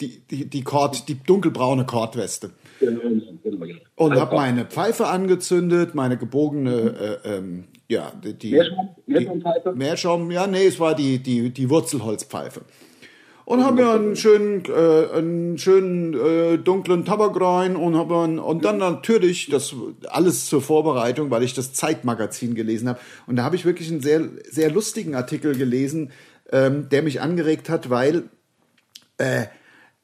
[0.00, 2.50] die, die, die, Kord, die dunkelbraune Kordweste.
[2.80, 3.00] Genau,
[3.42, 9.72] genau, und habe meine Pfeife angezündet, meine gebogene, äh, ähm, ja, die, Meerschaum, Meerschaumpfeife?
[9.72, 12.62] Meerschaum, ja, nee, es war die, die, die Wurzelholzpfeife
[13.46, 18.64] und haben mir einen schönen, äh, einen schönen äh, dunklen Tabak rein und habe und
[18.64, 19.74] dann natürlich das
[20.08, 22.98] alles zur Vorbereitung, weil ich das Zeitmagazin gelesen habe.
[23.28, 26.10] Und da habe ich wirklich einen sehr sehr lustigen Artikel gelesen,
[26.50, 28.24] ähm, der mich angeregt hat, weil
[29.18, 29.44] äh,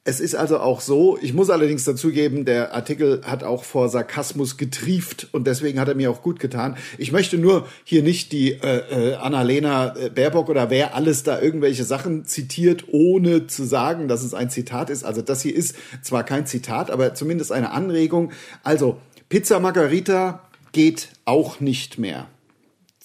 [0.05, 4.57] es ist also auch so, ich muss allerdings dazugeben, der Artikel hat auch vor Sarkasmus
[4.57, 6.75] getrieft und deswegen hat er mir auch gut getan.
[6.97, 11.41] Ich möchte nur hier nicht die äh, äh, Annalena äh, Baerbock oder wer alles da
[11.41, 15.05] irgendwelche Sachen zitiert, ohne zu sagen, dass es ein Zitat ist.
[15.05, 18.31] Also das hier ist zwar kein Zitat, aber zumindest eine Anregung.
[18.61, 18.97] Also
[19.29, 20.41] Pizza Margarita
[20.73, 22.27] geht auch nicht mehr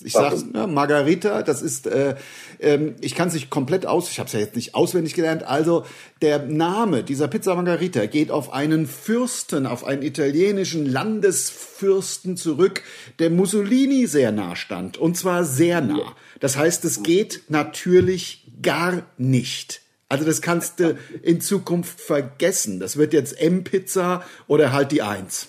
[0.02, 2.14] ich sag's, ne, Margarita, das ist, äh,
[2.60, 5.42] ähm, ich kann es nicht komplett aus, ich habe es ja jetzt nicht auswendig gelernt.
[5.42, 5.84] Also
[6.22, 12.82] der Name dieser Pizza Margarita geht auf einen Fürsten, auf einen italienischen Landesfürsten zurück,
[13.18, 16.14] der Mussolini sehr nah stand und zwar sehr nah.
[16.38, 19.80] Das heißt, es geht natürlich gar nicht.
[20.08, 22.80] Also das kannst du in Zukunft vergessen.
[22.80, 25.48] Das wird jetzt M-Pizza oder halt die Eins.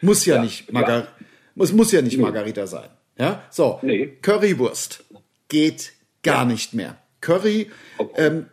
[0.00, 1.08] Muss ja, Ja, nicht Margar
[1.54, 2.88] muss, muss ja nicht Margarita sein.
[3.20, 3.78] Ja, so.
[3.82, 4.16] Nee.
[4.22, 5.04] Currywurst
[5.48, 6.96] geht gar nicht mehr.
[7.20, 7.70] Curry
[8.16, 8.46] ähm,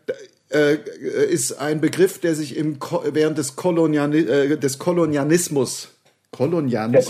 [0.52, 0.76] äh,
[1.30, 5.94] ist ein Begriff, der sich im Ko während des, Koloniali äh, des Kolonialismus
[6.32, 7.08] Kolonialismus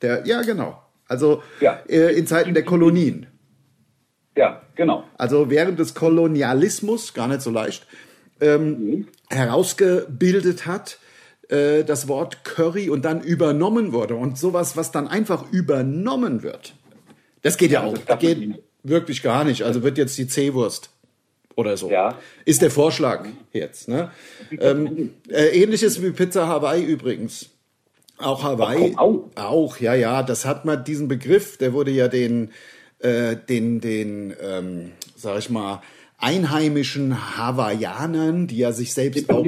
[0.00, 1.80] Der der ja genau also Ja.
[1.88, 3.26] äh, in Zeiten der Kolonien
[4.36, 5.04] Ja, genau.
[5.18, 7.86] also während des Kolonialismus, gar nicht so leicht,
[8.40, 10.98] ähm, herausgebildet hat,
[11.48, 14.14] äh, das Wort Curry und dann übernommen wurde.
[14.14, 16.74] Und sowas, was dann einfach übernommen wird,
[17.42, 17.98] das geht ja, Ja, auch.
[17.98, 19.62] das geht wirklich gar nicht.
[19.62, 20.90] Also wird jetzt die C-Wurst
[21.56, 21.90] oder so.
[21.90, 22.18] Ja.
[22.44, 23.88] Ist der Vorschlag jetzt.
[23.88, 24.10] Ne?
[24.58, 27.50] Ähm, äh, ähnliches wie Pizza Hawaii übrigens.
[28.18, 28.92] Auch Hawaii.
[28.92, 30.22] Komm, Auch, ja, ja.
[30.22, 32.50] Das hat man, diesen Begriff, der wurde ja den,
[32.98, 35.82] äh, den, den, ähm, sag ich mal,
[36.18, 39.46] einheimischen Hawaiianern, die ja sich selbst auch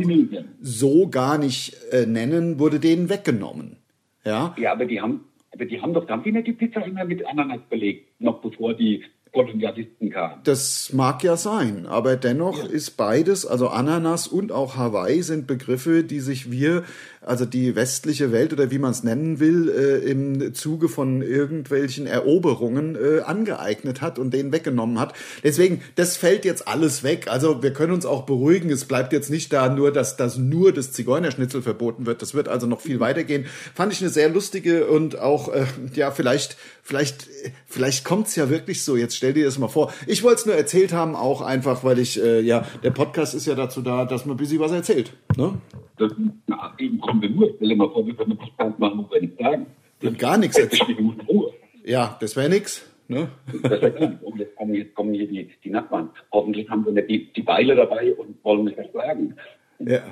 [0.63, 3.77] so gar nicht äh, nennen, wurde denen weggenommen.
[4.25, 4.55] Ja.
[4.59, 7.25] Ja, aber die haben, aber die haben doch, haben die nicht die Pizza immer mit
[7.27, 10.41] Ananas belegt, noch bevor die Kolonialisten kamen?
[10.45, 16.05] Das mag ja sein, aber dennoch ist beides, also Ananas und auch Hawaii sind Begriffe,
[16.05, 16.85] die sich wir,
[17.23, 22.07] also die westliche Welt oder wie man es nennen will, äh, im Zuge von irgendwelchen
[22.07, 25.15] Eroberungen äh, angeeignet hat und denen weggenommen hat.
[25.43, 27.29] Deswegen, das fällt jetzt alles weg.
[27.31, 28.71] Also wir können uns auch beruhigen.
[28.71, 32.21] Es bleibt jetzt nicht da nur, dass das nur das Zigeunerschnitzel verboten wird.
[32.21, 33.47] Das wird also noch viel weitergehen.
[33.75, 35.65] Fand ich eine sehr lustige und auch, äh,
[35.95, 37.29] ja, vielleicht, vielleicht,
[37.67, 38.97] vielleicht kommt's ja wirklich so.
[38.97, 39.93] Jetzt stell dir das mal vor.
[40.09, 43.47] Ich wollte es nur erzählt haben, auch einfach, weil ich, äh, ja, der Podcast ist
[43.47, 45.13] ja dazu da, dass man ein bisschen was erzählt.
[45.37, 45.61] Ne?
[45.97, 46.13] Das,
[46.49, 47.53] na, eben kommen wir nur.
[47.55, 49.67] Stell dir mal vor, wir können einen Podcast machen, wo wir nichts sagen.
[50.03, 50.99] Und gar nichts 60 erzählt.
[50.99, 51.53] Minuten Ruhe.
[51.85, 52.85] Ja, das wäre nix.
[53.07, 53.29] Ne?
[53.63, 54.19] Das wäre klar.
[54.23, 56.11] Und jetzt kommen, jetzt kommen hier die, die Nachbarn.
[56.33, 59.37] Hoffentlich haben wir nicht die, die Beile dabei und wollen mich nicht schlagen.
[59.79, 60.03] Ja.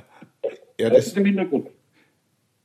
[0.79, 1.67] Ja, Das das, ist im Hintergrund.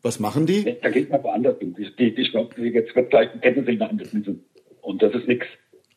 [0.04, 0.78] was machen die?
[0.80, 1.74] Da geht man woanders hin.
[1.76, 4.44] Die, die, die, ich glaube, jetzt wird gleich ein Kettensäge angeschmissen.
[4.82, 5.48] Und das ist nichts.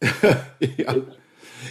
[0.76, 0.94] ja.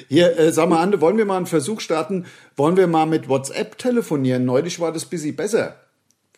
[0.10, 2.26] Hier, äh, sag mal, Ande, wollen wir mal einen Versuch starten?
[2.56, 4.46] Wollen wir mal mit WhatsApp telefonieren?
[4.46, 5.76] Neulich war das ein bisschen besser.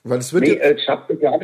[0.03, 1.43] Weil es wird Nee, äh, ich habe gesagt,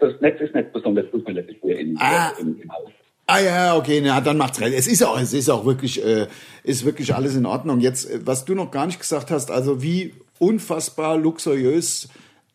[0.00, 2.32] das Netz ist nicht besonders zuverlässig hier in, Ah.
[2.40, 2.90] im, im Haus.
[3.26, 4.72] Ah ja, okay, na dann macht's recht.
[4.76, 6.28] Es ist auch, es ist auch wirklich, äh,
[6.62, 7.80] ist wirklich alles in Ordnung.
[7.80, 12.08] Jetzt, äh, was du noch gar nicht gesagt hast, also wie unfassbar luxuriös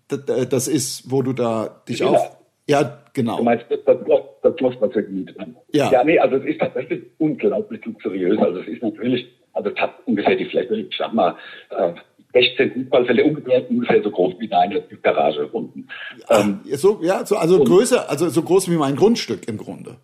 [0.07, 2.07] das, äh, ist, wo du da dich Ja.
[2.07, 2.37] auf.
[2.67, 3.37] Ja, genau.
[3.37, 3.97] Du meinst, das, das,
[4.41, 5.55] das was wir gemietet haben.
[5.71, 5.91] Ja.
[5.91, 8.37] Ja, nee, also es ist tatsächlich unglaublich luxuriös.
[8.39, 11.35] Also es ist natürlich, also es hat ungefähr die Fläche, ich sag mal,
[11.69, 11.93] äh,
[12.33, 15.87] 16 Fußballfälle, ungefähr, ungefähr so groß wie deine Garage unten.
[16.29, 19.97] Ähm, Ja, so, ja, so, also größer, also so groß wie mein Grundstück im Grunde.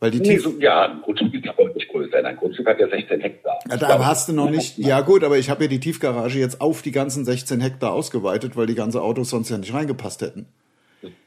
[0.00, 2.24] Weil die nee, so, ja, ein Grundstück ist ja deutlich größer.
[2.24, 3.58] Ein Grundstück hat ja 16 Hektar.
[3.68, 4.76] Ja, da hast du noch nicht.
[4.76, 8.56] Ja gut, aber ich habe ja die Tiefgarage jetzt auf die ganzen 16 Hektar ausgeweitet,
[8.56, 10.46] weil die ganzen Autos sonst ja nicht reingepasst hätten.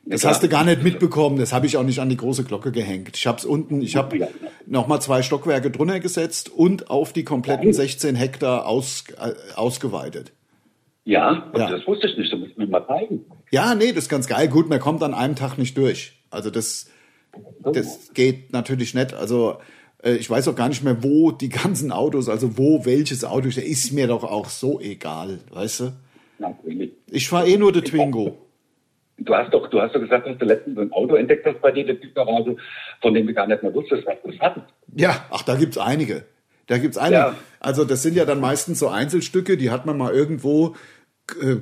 [0.05, 1.37] Das hast du gar nicht mitbekommen.
[1.37, 3.11] Das habe ich auch nicht an die große Glocke gehängt.
[3.15, 4.27] Ich habe es unten, ich habe Ja.
[4.65, 10.31] noch mal zwei Stockwerke drunter gesetzt und auf die kompletten 16 Hektar aus, äh, ausgeweitet.
[11.05, 11.69] Ja, Ja.
[11.69, 12.31] das wusste ich nicht.
[12.33, 13.25] Das musst du mir mal zeigen.
[13.51, 14.47] Ja, nee, das ist ganz geil.
[14.49, 16.13] Gut, man kommt an einem Tag nicht durch.
[16.29, 16.87] Also das,
[17.63, 19.13] das geht natürlich nicht.
[19.13, 19.57] Also
[20.03, 23.47] äh, ich weiß auch gar nicht mehr, wo die ganzen Autos, also wo welches Auto
[23.47, 23.57] ist.
[23.57, 25.93] Ist mir doch auch so egal, weißt du?
[26.39, 26.91] Natürlich.
[27.09, 28.37] Ich fahre eh nur der Twingo.
[29.19, 31.71] Du hast doch, du hast doch gesagt, dass du letztens ein Auto entdeckt hast bei
[31.71, 32.55] dir in der Garage,
[33.01, 34.61] von dem du gar nicht mehr wusstest, was das hat.
[34.95, 36.23] Ja, ach, da gibt's einige.
[36.67, 37.15] Da gibt's einige.
[37.15, 37.35] Ja.
[37.59, 40.75] Also das sind ja dann meistens so Einzelstücke, die hat man mal irgendwo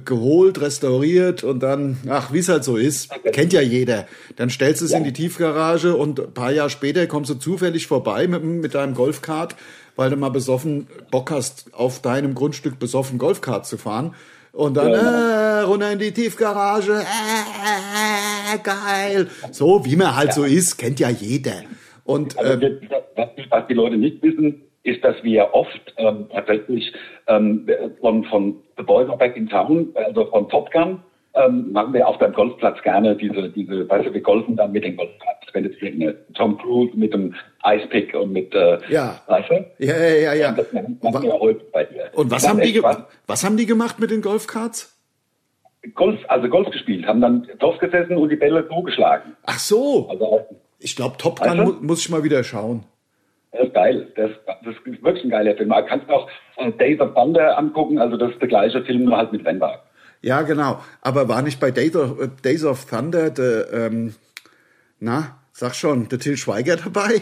[0.06, 4.06] geholt, restauriert und dann, ach, wie es halt so ist, kennt ja jeder.
[4.36, 7.88] Dann stellst du es in die Tiefgarage und ein paar Jahre später kommst du zufällig
[7.88, 9.56] vorbei mit, mit deinem Golfkart,
[9.96, 14.14] weil du mal besoffen Bock hast, auf deinem Grundstück besoffen Golfkart zu fahren.
[14.56, 19.28] Und dann äh, runter in die Tiefgarage, äh, geil.
[19.52, 21.64] So, wie man halt so ist, kennt ja jeder.
[22.06, 22.80] Und Also äh, wir-
[23.16, 26.94] was, die- was die Leute nicht wissen, ist, dass wir oft ähm, tatsächlich
[27.28, 27.68] ähm,
[28.00, 31.00] von, von The Boys Are Back in Town, also von Top Gun,
[31.36, 34.84] ähm, machen wir auf dem Golfplatz gerne diese, diese, weißt du, wir golfen dann mit
[34.84, 35.36] dem Golfplatz.
[35.54, 37.34] Wenn jetzt irgendeine Tom Cruise mit dem
[37.66, 39.22] Icepick und mit, äh, Ja.
[39.28, 39.66] weißt du?
[39.80, 40.52] Ja, ja, ja, ja.
[40.52, 42.10] Das machen wir heute bei dir.
[42.14, 44.92] Und was haben, die was- was haben die gemacht mit den Golfkarts?
[45.94, 49.36] Golf, also Golf gespielt, haben dann drauf gesessen und die Bälle so geschlagen.
[49.46, 50.08] Ach so.
[50.10, 50.46] Also
[50.80, 52.84] Ich glaube, Top Gun mu muss ich mal wieder schauen.
[53.52, 54.08] das ist geil.
[54.16, 55.70] Das, das ist wirklich ein geiler Film.
[55.70, 59.16] Du kannst auch äh, Days of Thunder angucken, also das ist der gleiche Film, nur
[59.18, 59.80] halt mit Rennwagen.
[60.26, 60.80] Ja, genau.
[61.02, 64.16] Aber war nicht bei Days of, äh, Days of Thunder der, ähm,
[65.00, 67.22] na, sag schon, der Till Schweiger dabei?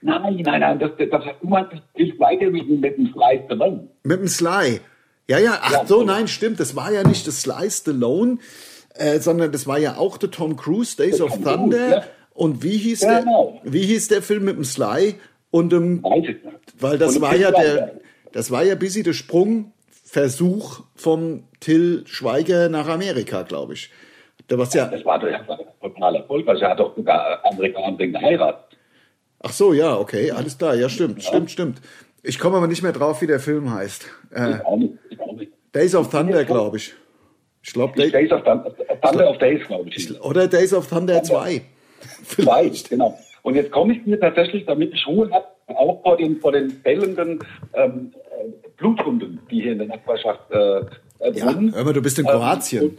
[0.00, 3.88] Nein, nein, nein, das, das, meinst, das gilt weiter mit, mit dem Sly Stallone.
[4.02, 4.80] Mit dem Sly.
[5.28, 6.58] Ja, ja, ach Ja, so, nein, stimmt.
[6.58, 8.38] Das war ja nicht das Sly Stallone,
[8.94, 11.88] äh, sondern das war ja auch der Tom Cruise, Days of Thunder.
[11.88, 12.04] ja.
[12.34, 13.20] Und wie hieß Ja, der?
[13.20, 13.60] genau.
[13.62, 15.14] Wie hieß der Film mit dem Sly
[15.52, 16.40] und dem nicht.
[16.80, 17.90] Weil das Und war Till ja der, Schweiger.
[18.32, 19.12] das war ja busy der
[20.12, 23.90] Sprungversuch vom Till Schweiger nach Amerika, glaube ich.
[24.48, 25.46] Da was ja, Das war doch ein
[25.82, 28.78] totaler Erfolg, weil er hat doch sogar Amerikanerin geheiratet.
[29.40, 31.80] ach so, ja, okay, alles klar, ja, stimmt, stimmt, stimmt.
[32.22, 34.06] Ich komme aber nicht mehr drauf, wie der Film heißt.
[34.34, 34.94] Äh, Ich auch nicht.
[35.10, 35.52] Ich auch nicht.
[35.74, 36.94] Days of Thunder, glaube ich.
[37.62, 40.20] Ich glaube, Days of Thunder, Thunder of Days, glaube ich.
[40.22, 41.60] oder Days of Thunder 2.
[42.24, 43.18] Zwei, genau.
[43.42, 46.70] Und jetzt komme ich mir tatsächlich, damit ich Ruhe habe, auch vor den, vor den
[46.70, 47.40] fällenden
[47.74, 48.27] ähm, äh,
[48.78, 50.56] Bluthunden, die hier in der Nachbarschaft äh,
[51.20, 51.74] äh, Ja, wohnen.
[51.74, 52.82] hör mal, du bist in Ähm, Kroatien.
[52.84, 52.98] und-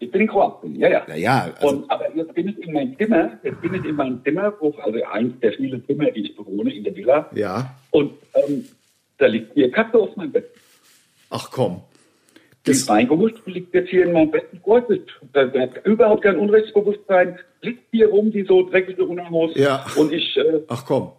[0.00, 1.02] Ich bin in Kroatien, ja, ja.
[1.08, 3.96] Na ja, also- und, aber jetzt bin ich in meinem Zimmer, jetzt bin ich in
[3.96, 7.30] meinem Zimmer, wo, also eins der vielen Zimmer, die ich bewohne in der Villa.
[7.34, 7.74] Ja.
[7.90, 8.64] Und ähm,
[9.18, 10.50] da liegt hier Katze auf meinem Bett.
[11.30, 11.82] Ach komm.
[12.64, 15.00] Das, ist reingerutscht, liegt jetzt hier in meinem Bett und freut sich.
[15.32, 19.52] Da da hat überhaupt kein Unrechtsbewusstsein, liegt hier rum, die so dreckige Unamos.
[19.54, 19.86] Ja.
[19.96, 21.12] Und ich, äh, ach komm.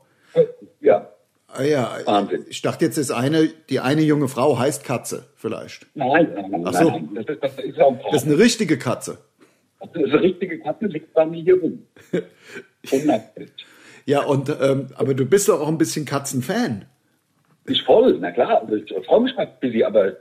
[0.82, 1.10] ja,
[1.48, 2.46] Ah, ja, Wahnsinn.
[2.50, 5.88] ich dachte jetzt, ist eine, die eine junge Frau heißt Katze, vielleicht.
[5.96, 6.90] nein, nein, nein, Ach so.
[6.90, 7.10] nein.
[7.16, 9.18] Das ist, das ist auch ein Das ist eine richtige Katze.
[9.80, 11.84] Das ist eine richtige Katze, liegt bei mir hier rum.
[14.06, 16.86] Ja, und ähm, aber du bist doch auch ein bisschen Katzenfan.
[17.66, 20.14] Ich voll, na klar, also ich freue mich mal ein bisschen, aber äh,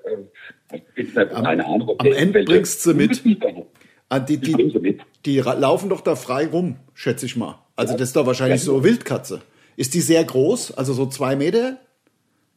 [0.74, 1.88] ich bin nicht, keine Ahnung.
[1.90, 3.22] ob am Ende bringst du mit.
[4.08, 5.00] Ah, die, die, mit.
[5.24, 7.58] die ra- laufen doch da frei rum, schätze ich mal.
[7.76, 9.42] Also das ist doch wahrscheinlich so Wildkatze.
[9.76, 11.76] Ist die sehr groß, also so zwei Meter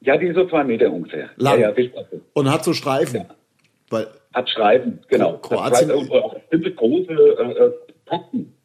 [0.01, 1.29] Ja, die ist so zwei Meter ungefähr.
[1.35, 1.59] Lang.
[1.59, 1.89] Ja, ja,
[2.33, 3.25] und hat so Streifen?
[3.89, 5.37] Weil Hat Schreiben, genau.
[5.37, 7.71] Kroatien- und auch ziemlich große äh, äh,
[8.05, 8.55] Tatzen,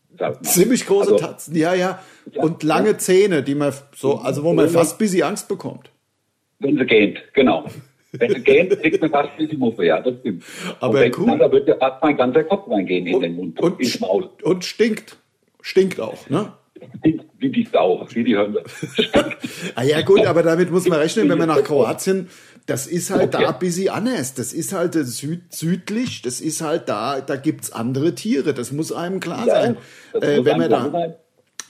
[0.42, 2.02] ziemlich große Also, Tatzen, ja, ja.
[2.32, 5.90] Ja, Und lange Zähne, die man so, also wo man fast ein bisschen Angst bekommt.
[6.60, 7.64] Wenn sie gähnt, genau.
[8.12, 10.44] Wenn sie gähnt, kriegt man fast die Muffe, ja, das stimmt.
[10.80, 11.38] Aber und cool.
[11.38, 14.30] Da wird ja fast mein ganzer Kopf reingehen in den Mund, Und, ins Maul.
[14.42, 15.16] und stinkt.
[15.60, 16.52] Stinkt auch, ne?
[17.38, 18.64] Wie die Sau, wie die Hölle.
[19.74, 22.28] Ah ja gut, aber damit muss man rechnen, wenn man nach Kroatien,
[22.66, 23.46] das ist halt da Okay.
[23.48, 24.34] ein bisschen anders.
[24.34, 28.92] Das ist halt süd, südlich, das ist halt da, da gibt's andere Tiere, das muss
[28.92, 29.76] einem klar sein.
[30.12, 31.14] das Äh, wenn man da, sein.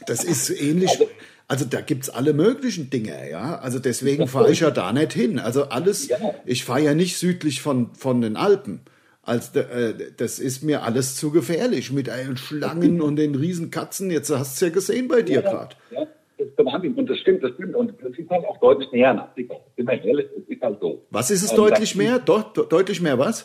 [0.07, 1.09] das ist ähnlich, Also-
[1.49, 3.59] also da gibt's alle möglichen Dinge, ja.
[3.59, 5.38] Also deswegen fahre ich ja da nicht hin.
[5.38, 6.16] Also alles, Ja.
[6.47, 8.81] ich fahre ja nicht südlich von, von den Alpen.
[9.27, 14.11] Also äh, das ist mir alles zu gefährlich mit allen Schlangen und den riesen Katzen.
[14.11, 15.77] Jetzt hast du ja gesehen bei dir Ja, gerade.
[15.91, 16.07] Ja,
[16.39, 16.95] das ist der Wahnsinn.
[16.95, 17.75] Und das stimmt, das stimmt.
[17.75, 19.55] Und das ist halt auch deutlich näher an Afrika.
[19.77, 21.07] Sind wir ehrlich, das ist halt so.
[21.11, 22.19] Was ist es Ähm, deutlich das- mehr?
[22.19, 23.45] De- deutlich mehr was?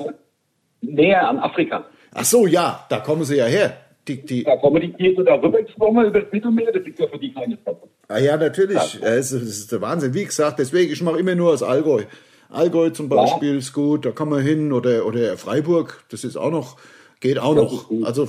[0.82, 1.86] Näher an Afrika.
[2.14, 3.78] Ach so, ja, da kommen sie ja her.
[4.08, 7.08] Die, die, Da kommen die Tiere da rüber geschwommen über das Mittelmeer, das ist ja
[7.08, 7.78] für die keine Stadt.
[8.08, 8.96] ah ja, natürlich.
[9.00, 10.14] Ja, es, ist- es ist der Wahnsinn.
[10.14, 12.04] Wie gesagt, deswegen, ich mache immer nur aus Allgäu.
[12.50, 14.72] Allgäu zum Beispiel ist gut, da kann man hin.
[14.74, 16.78] Oder, oder Freiburg, das ist auch noch,
[17.20, 18.06] geht auch Das noch.
[18.06, 18.28] Also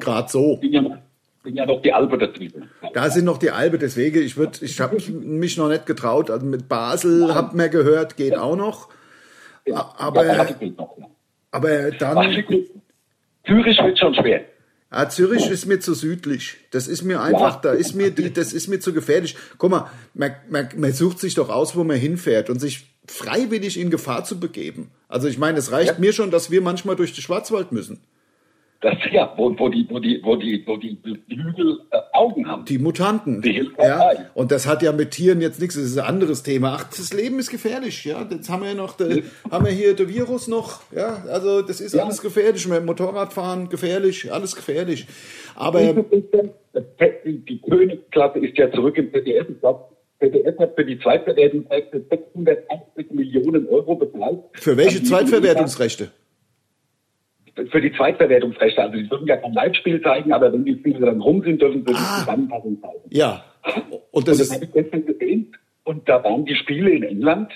[0.00, 0.58] gerade so.
[0.60, 0.96] Sind ja, noch-
[1.44, 2.68] sind ja noch die Alpen dazwischen.
[2.94, 6.30] Da sind noch die Alpen, deswegen, ich würd, ich habe mich noch nicht getraut.
[6.30, 8.88] Also mit Basel, hab mir gehört, geht auch noch.
[9.66, 10.46] Ja, aber- ja, ja.
[11.50, 12.32] Aber dann,
[13.46, 14.42] Zürich wird schon schwer.
[14.90, 16.56] Ah, Zürich ist mir zu südlich.
[16.70, 17.60] Das ist mir einfach, Ja.
[17.62, 19.36] da ist mir die, das ist mir zu gefährlich.
[19.58, 23.78] Guck mal, man, man, man sucht sich doch aus, wo man hinfährt und sich freiwillig
[23.78, 24.90] in Gefahr zu begeben.
[25.08, 25.98] Also ich meine, es reicht Ja.
[25.98, 28.00] mir schon, dass wir manchmal durch den Schwarzwald müssen.
[28.80, 30.96] Das ja, wo, wo die, wo die, wo die, wo die
[31.28, 32.64] Hügel äh, Augen haben.
[32.64, 33.42] Die Mutanten.
[33.42, 34.12] Die ja.
[34.34, 36.76] Und das hat ja mit Tieren jetzt nichts, das ist ein anderes Thema.
[36.78, 38.24] Ach, das Leben ist gefährlich, ja.
[38.30, 41.24] Jetzt haben wir ja noch, de, haben wir hier den Virus noch, ja.
[41.28, 42.04] Also das ist Ja.
[42.04, 42.68] alles gefährlich.
[42.68, 45.08] Mit Motorradfahren gefährlich, alles gefährlich.
[45.56, 49.48] Aber die, die Königsklasse ist ja zurück im ZDF.
[49.50, 49.86] Ich glaube,
[50.20, 54.40] ZDF hat für die Zweitverwertungsrechte 680 Millionen Euro bezahlt.
[54.54, 56.10] für welche Zweitverwertungsrechte?
[57.70, 58.80] Für die Zweitverwertungsrechte.
[58.80, 61.84] Also die dürfen ja kein Live-Spiel zeigen, aber wenn die Spiele dann rum sind, dürfen
[61.86, 61.98] sie Ah.
[61.98, 63.00] die Zusammenfassung zeigen.
[63.10, 63.44] Ja.
[63.90, 65.56] Und Und das das ist, habe ich gestern gesehen.
[65.84, 67.50] Und da waren die Spiele in England,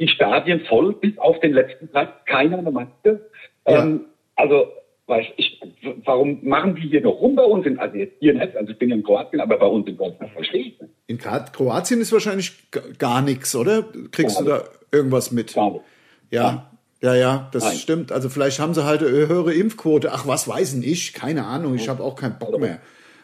[0.00, 3.20] die Stadien voll, bis auf den letzten Tag, keiner eine Maske.
[3.66, 3.82] Ja.
[3.84, 4.66] Ähm, also,
[5.06, 5.60] weiß ich,
[6.04, 7.66] warum machen die hier noch rum bei uns?
[7.66, 9.96] In, also jetzt hier nicht, also ich bin ja in Kroatien, aber bei uns in
[9.96, 10.92] Deutschland verstehe ich nicht.
[11.06, 12.52] in Kro- Kroatien ist wahrscheinlich
[12.98, 13.84] gar nichts, oder?
[14.12, 14.64] Kriegst Gar du da
[14.96, 15.54] irgendwas mit?
[15.54, 15.82] Gar nicht.
[16.30, 16.70] Ja.
[17.02, 17.76] Ja, ja, das Nein.
[17.76, 18.12] stimmt.
[18.12, 20.10] Also vielleicht haben sie halt eine höhere Impfquote.
[20.12, 21.12] Ach, was weiß denn ich?
[21.12, 21.74] Keine Ahnung.
[21.74, 22.78] Ich habe auch keinen Bock mehr.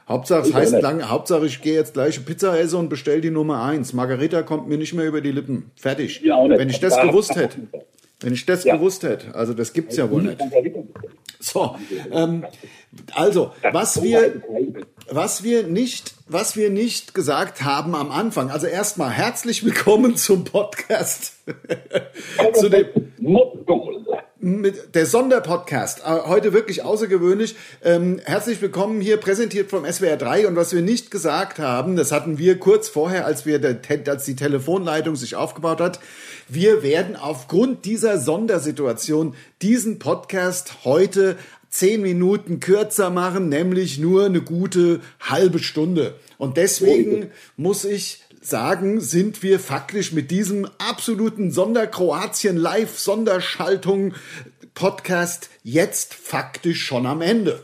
[0.06, 0.82] Hauptsache, es heißt nicht.
[0.82, 3.94] lang, Hauptsache, ich gehe jetzt gleich Pizza essen und bestell die Nummer eins.
[3.94, 5.70] Margarita kommt mir nicht mehr über die Lippen.
[5.76, 6.20] Fertig.
[6.22, 6.36] Ja.
[6.46, 7.56] Wenn ich das gewusst hätte.
[8.20, 8.76] Wenn ich das Ja.
[8.76, 9.34] gewusst hätte.
[9.34, 10.38] Also das gibt's ja wohl nicht.
[11.42, 11.74] So,
[12.12, 12.44] ähm,
[13.14, 14.42] also, was wir,
[15.10, 18.50] was wir nicht, was wir nicht gesagt haben am Anfang.
[18.50, 21.32] Also erstmal herzlich willkommen zum Podcast.
[22.54, 22.88] Zu dem,
[24.38, 26.00] mit der Sonderpodcast.
[26.00, 27.56] Äh, heute wirklich außergewöhnlich.
[27.82, 30.46] Ähm, herzlich willkommen hier, präsentiert vom SWR 3.
[30.46, 34.36] Und was wir nicht gesagt haben, das hatten wir kurz vorher, als wir als die
[34.36, 36.00] Telefonleitung sich aufgebaut hat.
[36.52, 41.36] Wir werden aufgrund dieser Sondersituation diesen Podcast heute
[41.68, 46.14] zehn Minuten kürzer machen, nämlich nur eine gute halbe Stunde.
[46.38, 54.14] Und deswegen muss ich sagen, sind wir faktisch mit diesem absoluten Sonderkroatien Live Sonderschaltung
[54.74, 57.60] Podcast jetzt faktisch schon am Ende.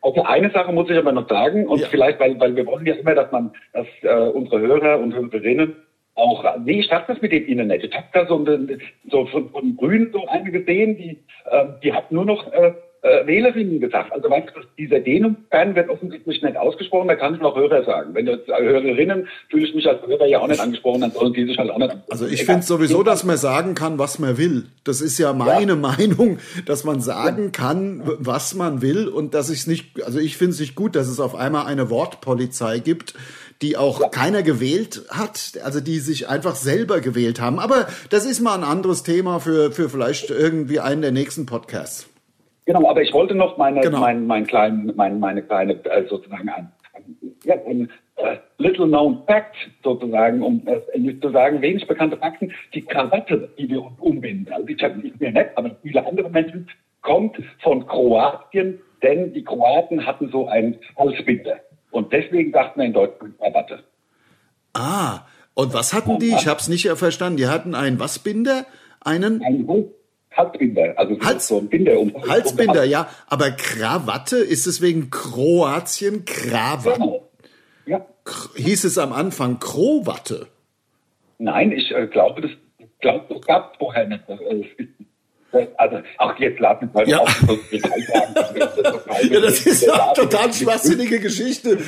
[0.00, 1.86] Okay, eine Sache muss ich aber noch sagen und ja.
[1.88, 5.76] vielleicht, weil, weil wir wollen ja immer, dass man, dass äh, unsere Hörer und Hörerinnen
[6.18, 7.84] auch, wie startet das mit dem Internet?
[7.84, 8.44] Ich habe da so,
[9.10, 11.18] so von, von Grün so eine gesehen, die,
[11.50, 14.12] äh, die hat nur noch äh, äh, Wählerinnen gesagt.
[14.12, 18.14] Also weißt du, dieser Dehnungskern wird offensichtlich nicht ausgesprochen, da kann ich noch Hörer sagen.
[18.14, 21.44] Wenn jetzt Hörerinnen, fühle ich mich als Hörer ja auch nicht angesprochen, dann sollen die
[21.44, 24.64] sich halt auch nicht Also ich finde sowieso, dass man sagen kann, was man will.
[24.84, 25.76] Das ist ja meine ja.
[25.76, 30.36] Meinung, dass man sagen kann, was man will und dass ich es nicht, also ich
[30.36, 33.14] finde es nicht gut, dass es auf einmal eine Wortpolizei gibt,
[33.62, 37.58] die auch keiner gewählt hat, also die sich einfach selber gewählt haben.
[37.58, 42.08] Aber das ist mal ein anderes Thema für, für vielleicht irgendwie einen der nächsten Podcasts.
[42.66, 44.00] Genau, aber ich wollte noch meine, genau.
[44.00, 46.70] mein, mein kleinen, mein, meine kleine, äh, sozusagen ein,
[47.44, 52.82] ja, ein äh, little known fact sozusagen, um äh, zu sagen, wenig bekannte Fakten, die
[52.82, 56.68] Krawatte, die wir uns umbinden, also ich habe nicht mehr nett, aber viele andere Menschen,
[57.00, 61.60] kommt von Kroatien, denn die Kroaten hatten so ein Halsbinder.
[61.90, 63.84] Und deswegen dachten wir in Deutschland Krawatte.
[64.74, 65.20] Ah,
[65.54, 66.28] und was hatten die?
[66.28, 67.36] Ich habe es nicht verstanden.
[67.36, 68.66] Die hatten einen was Binder?
[69.00, 69.42] Einen?
[69.42, 69.66] Ein
[70.36, 75.10] Halsbinder, also Hals, so ein Binder um Halsbinder, um ja, aber Krawatte ist es wegen
[75.10, 77.00] Kroatien Krawatte.
[77.00, 77.28] Genau.
[77.86, 78.06] Ja.
[78.54, 80.46] Hieß es am Anfang Krowatte?
[81.38, 82.50] Nein, ich äh, glaube, das
[83.00, 84.24] glaube, das gab es vorher nicht.
[85.76, 87.18] Also, ach, jetzt lass mich mal ja.
[87.20, 87.42] auf.
[89.30, 91.78] ja, das ist eine total schwachsinnige Geschichte.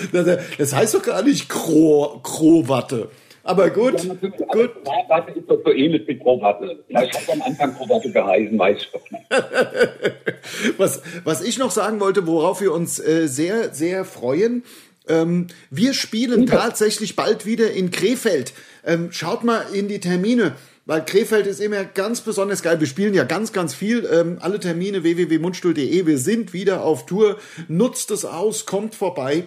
[0.56, 3.10] Das heißt doch gar nicht Kro, Krowatte.
[3.42, 4.14] Aber gut, ja,
[4.52, 4.70] gut.
[5.08, 6.84] Watte ist doch so ähnlich wie Prowatte.
[6.88, 9.24] Ja, ich habe am Anfang Prowatte geheißen, weiß ich doch nicht.
[10.78, 14.62] was, was ich noch sagen wollte, worauf wir uns äh, sehr, sehr freuen,
[15.08, 18.52] ähm, wir spielen tatsächlich bald wieder in Krefeld.
[18.84, 20.52] Ähm, schaut mal in die Termine.
[20.86, 22.80] Weil Krefeld ist immer ganz besonders geil.
[22.80, 24.08] Wir spielen ja ganz, ganz viel.
[24.10, 26.06] Ähm, alle Termine www.mundstuhl.de.
[26.06, 27.36] Wir sind wieder auf Tour.
[27.68, 29.44] Nutzt es aus, kommt vorbei.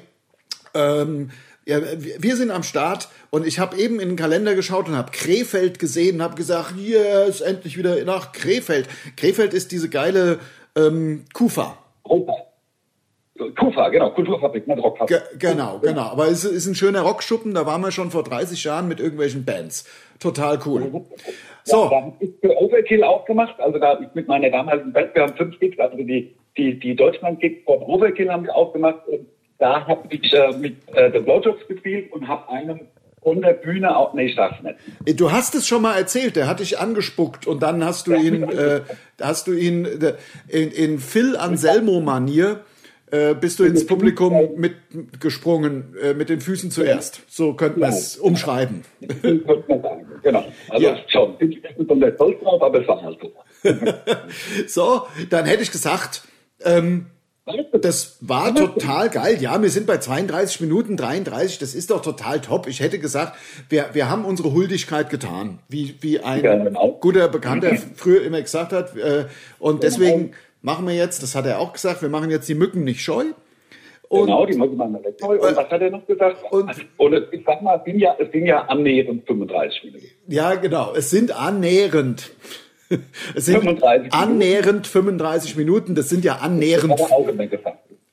[0.74, 1.32] Ähm,
[1.66, 1.80] ja,
[2.20, 5.80] wir sind am Start und ich habe eben in den Kalender geschaut und habe Krefeld
[5.80, 8.90] gesehen und habe gesagt, ist endlich wieder nach Krefeld.
[9.16, 10.40] Krefeld ist diese geile
[10.76, 11.78] ähm, Kufa.
[13.52, 15.24] Kufa, genau, Kulturfabrik, nicht Rockfabrik.
[15.40, 16.04] Ge genau, genau.
[16.04, 19.46] Aber es ist ein schöner Rockschuppen, da waren wir schon vor 30 Jahren mit irgendwelchen
[19.46, 19.86] Bands.
[20.20, 21.04] Total cool.
[21.64, 21.84] So.
[21.84, 25.60] Ja, da ist für Overkill aufgemacht, also da mit meiner damaligen Band, wir haben fünf
[25.60, 29.28] Gigs, also die, die, die Deutschland-Gigs von Overkill haben wir aufgemacht und
[29.60, 32.82] da habe ich äh, mit äh, The Blowjobs gespielt und habe einem
[33.24, 35.20] von der Bühne auch, nee, ich sag's nicht.
[35.20, 38.44] Du hast es schon mal erzählt, der hat dich angespuckt und dann hast du ihn,
[38.44, 38.82] äh,
[39.22, 40.14] hast du ihn äh,
[40.50, 42.60] in, in Phil Anselmo-Manier
[43.14, 47.22] äh, bist du ins Publikum mitgesprungen, äh, mit den Füßen zuerst.
[47.28, 48.84] So könnte man es umschreiben.
[50.24, 50.46] Genau.
[50.70, 50.98] Also ja.
[51.10, 53.34] schon, ich bin nicht stolz drauf, aber es war halt so.
[54.68, 56.24] so, dann hätte ich gesagt,
[56.64, 57.08] ähm,
[57.74, 59.38] das war total geil.
[59.42, 61.60] Ja, wir sind bei 32 Minuten 33.
[61.60, 62.68] Das ist doch total top.
[62.68, 63.38] Ich hätte gesagt,
[63.70, 66.98] wir, wir haben unsere Huldigkeit getan, wie, wie ein genau.
[67.02, 68.96] guter Bekannter früher immer gesagt hat.
[68.96, 69.26] Äh,
[69.60, 70.32] und deswegen
[70.64, 73.26] machen wir jetzt, das hat er auch gesagt, wir machen jetzt die Mücken nicht scheu.
[74.10, 75.40] Und, genau, die Mücken machen nicht scheu.
[75.40, 76.38] Und was hat er noch gesagt?
[76.52, 80.06] Und, und ich sag mal, es sind ja, es sind ja annähernd 35 Minuten.
[80.28, 80.94] Ja, genau.
[80.96, 82.32] Es sind annähernd.
[83.34, 85.96] Es sind 35 annähernd 35 Minuten.
[85.96, 86.94] Das sind ja annähernd.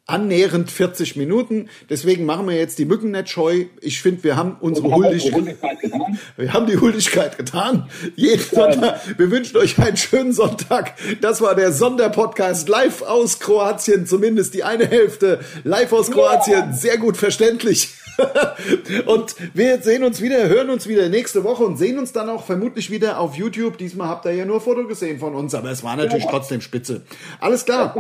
[0.06, 1.68] Annähernd 40 Minuten.
[1.88, 3.66] Deswegen machen wir jetzt die Mücken nicht scheu.
[3.80, 5.56] Ich finde, wir haben unsere Huldigkeit,
[6.36, 7.88] wir haben die Huldigkeit getan.
[8.16, 9.00] Jeden Sonntag.
[9.18, 10.94] Wir wünschen euch einen schönen Sonntag.
[11.20, 14.06] Das war der Sonderpodcast live aus Kroatien.
[14.06, 16.72] Zumindest die eine Hälfte live aus Kroatien.
[16.72, 17.94] Sehr gut verständlich.
[19.06, 22.44] und wir sehen uns wieder, hören uns wieder nächste Woche und sehen uns dann auch
[22.44, 23.78] vermutlich wieder auf YouTube.
[23.78, 26.30] Diesmal habt ihr ja nur Foto gesehen von uns, aber es war natürlich ja.
[26.30, 27.02] trotzdem spitze.
[27.40, 27.94] Alles klar.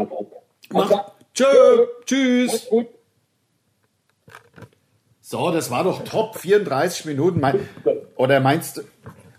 [0.72, 1.12] Mach.
[1.34, 1.86] Tschö.
[2.04, 2.68] Tschüss.
[5.20, 6.36] So, das war doch top.
[6.36, 7.40] 34 Minuten.
[7.40, 7.68] Mein,
[8.16, 8.82] oder meinst du,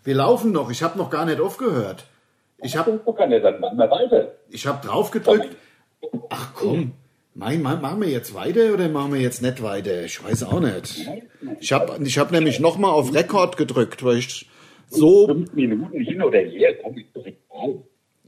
[0.03, 0.71] wir laufen noch?
[0.71, 2.05] Ich habe noch gar nicht aufgehört.
[2.63, 3.01] Ich habe
[4.49, 5.55] ich habe drauf gedrückt.
[6.29, 6.93] Ach komm.
[7.33, 10.03] Mein, mein, machen wir jetzt weiter oder machen wir jetzt nicht weiter?
[10.03, 11.07] Ich weiß auch nicht.
[11.59, 14.47] Ich habe ich hab nämlich nochmal auf Rekord gedrückt, weil ich
[14.89, 15.27] so.
[15.27, 17.77] Fünf Minuten hin oder her, komm ich direkt raus.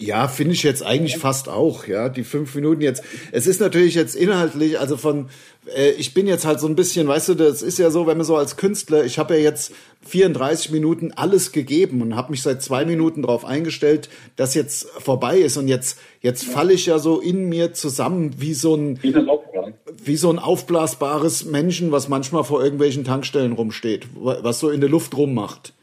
[0.05, 3.03] Ja, finde ich jetzt eigentlich fast auch, ja, die fünf Minuten jetzt.
[3.31, 5.29] Es ist natürlich jetzt inhaltlich, also von,
[5.77, 8.17] äh, ich bin jetzt halt so ein bisschen, weißt du, das ist ja so, wenn
[8.17, 9.73] man so als Künstler, ich habe ja jetzt
[10.05, 15.37] 34 Minuten alles gegeben und habe mich seit zwei Minuten darauf eingestellt, dass jetzt vorbei
[15.37, 18.99] ist und jetzt, jetzt falle ich ja so in mir zusammen wie so ein,
[20.03, 24.89] Wie so ein aufblasbares Menschen, was manchmal vor irgendwelchen Tankstellen rumsteht, was so in der
[24.89, 25.73] Luft rummacht.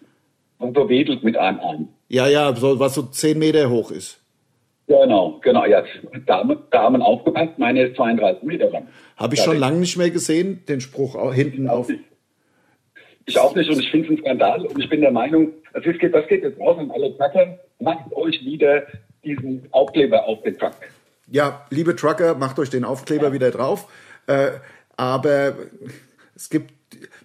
[0.59, 1.89] Und so wedelt mit einem ein.
[2.11, 4.21] Ja, ja, so, was so zehn Meter hoch ist.
[4.89, 5.85] Genau, genau, ja.
[6.27, 8.89] Damen, Damen aufgepasst, meine ist 32 Meter lang.
[9.17, 11.89] Habe ich schon lange nicht mehr gesehen, den Spruch auch hinten auf.
[13.27, 15.87] Ich auch nicht und ich finde es ein Skandal und ich bin der Meinung, das,
[15.87, 18.83] ist, das geht jetzt raus an alle Trucker, macht euch wieder
[19.23, 20.75] diesen Aufkleber auf den Truck.
[21.31, 23.87] Ja, liebe Trucker, macht euch den Aufkleber wieder drauf.
[24.27, 24.51] Äh,
[24.97, 25.55] aber
[26.35, 26.73] es gibt,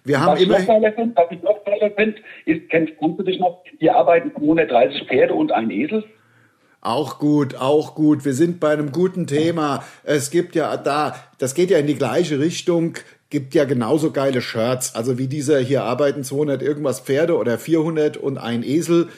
[0.06, 2.92] wir haben Was ich immer, noch geiler finde, was ich noch geiler finde, ist, kennst,
[2.98, 6.04] kennst du dich noch, hier arbeiten 130 Pferde und ein Esel.
[6.80, 8.24] auch gut, auch gut.
[8.24, 9.82] Wir sind bei einem guten Thema.
[10.04, 12.94] Es gibt ja da, das geht ja in die gleiche Richtung,
[13.28, 14.94] gibt ja genauso geile Shirts.
[14.94, 19.08] Also wie dieser hier arbeiten 200 irgendwas Pferde oder 400 und ein Esel.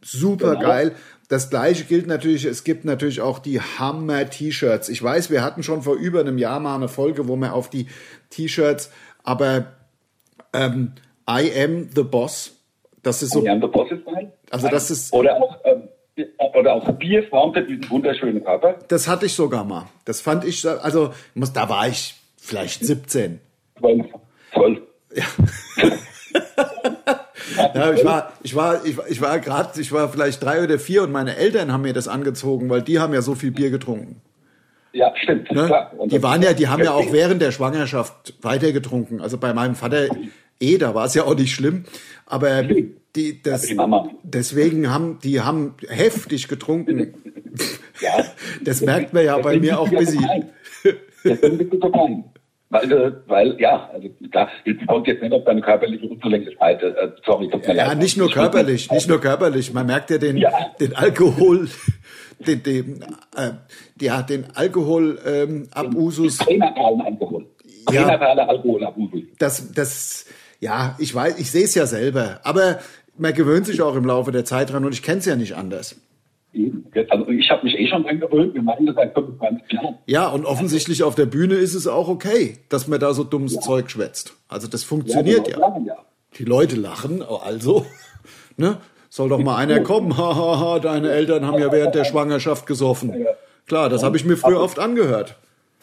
[0.00, 0.68] Super Genau.
[0.68, 0.92] geil.
[1.28, 4.88] Das gleiche gilt natürlich, es gibt natürlich auch die Hammer-T-Shirts.
[4.88, 7.68] Ich weiß, wir hatten schon vor über einem Jahr mal eine Folge, wo wir auf
[7.68, 7.86] die
[8.30, 8.90] T-Shirts,
[9.22, 9.66] aber
[10.52, 10.92] ähm,
[11.28, 12.52] I am the Boss,
[13.02, 14.32] das ist so, Ja, der Boss ist sein.
[14.50, 15.88] Also das ist- Oder auch, ähm,
[16.58, 18.76] oder auch Bier formte diesen wunderschönen Körper.
[18.88, 19.86] das hatte ich sogar mal.
[20.04, 23.40] Das fand ich, also muss, da war ich vielleicht 17.
[23.78, 24.04] Voll.
[24.52, 24.82] Voll.
[27.74, 31.02] Ja, ich war, ich war, ich ich war gerade, ich war vielleicht drei oder vier
[31.02, 34.20] und meine Eltern haben mir das angezogen, weil die haben ja so viel Bier getrunken.
[34.92, 35.50] Ja, stimmt.
[35.52, 35.66] Ne?
[35.66, 35.92] Klar.
[35.98, 39.20] Und Die das- waren ja, die haben ja auch während der Schwangerschaft weiter getrunken.
[39.20, 40.06] Also bei meinem Vater
[40.60, 41.84] eh, da war es ja auch nicht schlimm.
[42.26, 44.08] Aber die, das, die Mama.
[44.22, 47.14] deswegen haben, die haben heftig getrunken.
[48.00, 48.24] Ja.
[48.64, 50.50] Das merkt man ja bei mir auch ja so klein.
[52.70, 56.82] Weil, äh, weil, ja, also klar, es kommt jetzt nicht auf deine körperliche Unzulänglichkeit.
[56.82, 57.98] Äh, sorry, tut mir Ja, leid.
[57.98, 59.72] nicht nur körperlich, nicht nur körperlich.
[59.72, 60.50] Man merkt ja den, Ja.
[60.78, 61.68] den Alkohol,
[62.46, 63.02] den, den,
[63.36, 63.52] äh,
[64.00, 67.46] ja, den Alkohol ähm, Alkohol.
[67.90, 68.06] Ja.
[68.06, 69.22] Alkoholabusus.
[69.38, 70.26] Das, das,
[70.60, 72.40] ja, ich weiß, ich sehe es ja selber.
[72.44, 72.78] Aber
[73.16, 75.56] man gewöhnt sich auch im Laufe der Zeit dran und ich kenne es ja nicht
[75.56, 75.96] anders.
[77.10, 78.54] Also ich habe mich eh schon dran gewöhnt.
[78.54, 79.98] Wir machen das seit 25 Jahren.
[80.06, 83.60] Ja, und offensichtlich auf der Bühne ist es auch okay, dass man da so dummes
[83.60, 84.34] Zeug schwätzt.
[84.48, 85.58] Also das funktioniert die ja.
[85.58, 85.96] Leute lachen ja.
[86.38, 87.86] Die Leute lachen, also,
[88.56, 88.78] ne?
[89.18, 93.26] Soll doch mal einer kommen, hahaha, deine Eltern haben ja während der Schwangerschaft gesoffen.
[93.66, 95.34] Klar, das habe ich mir früher oft angehört.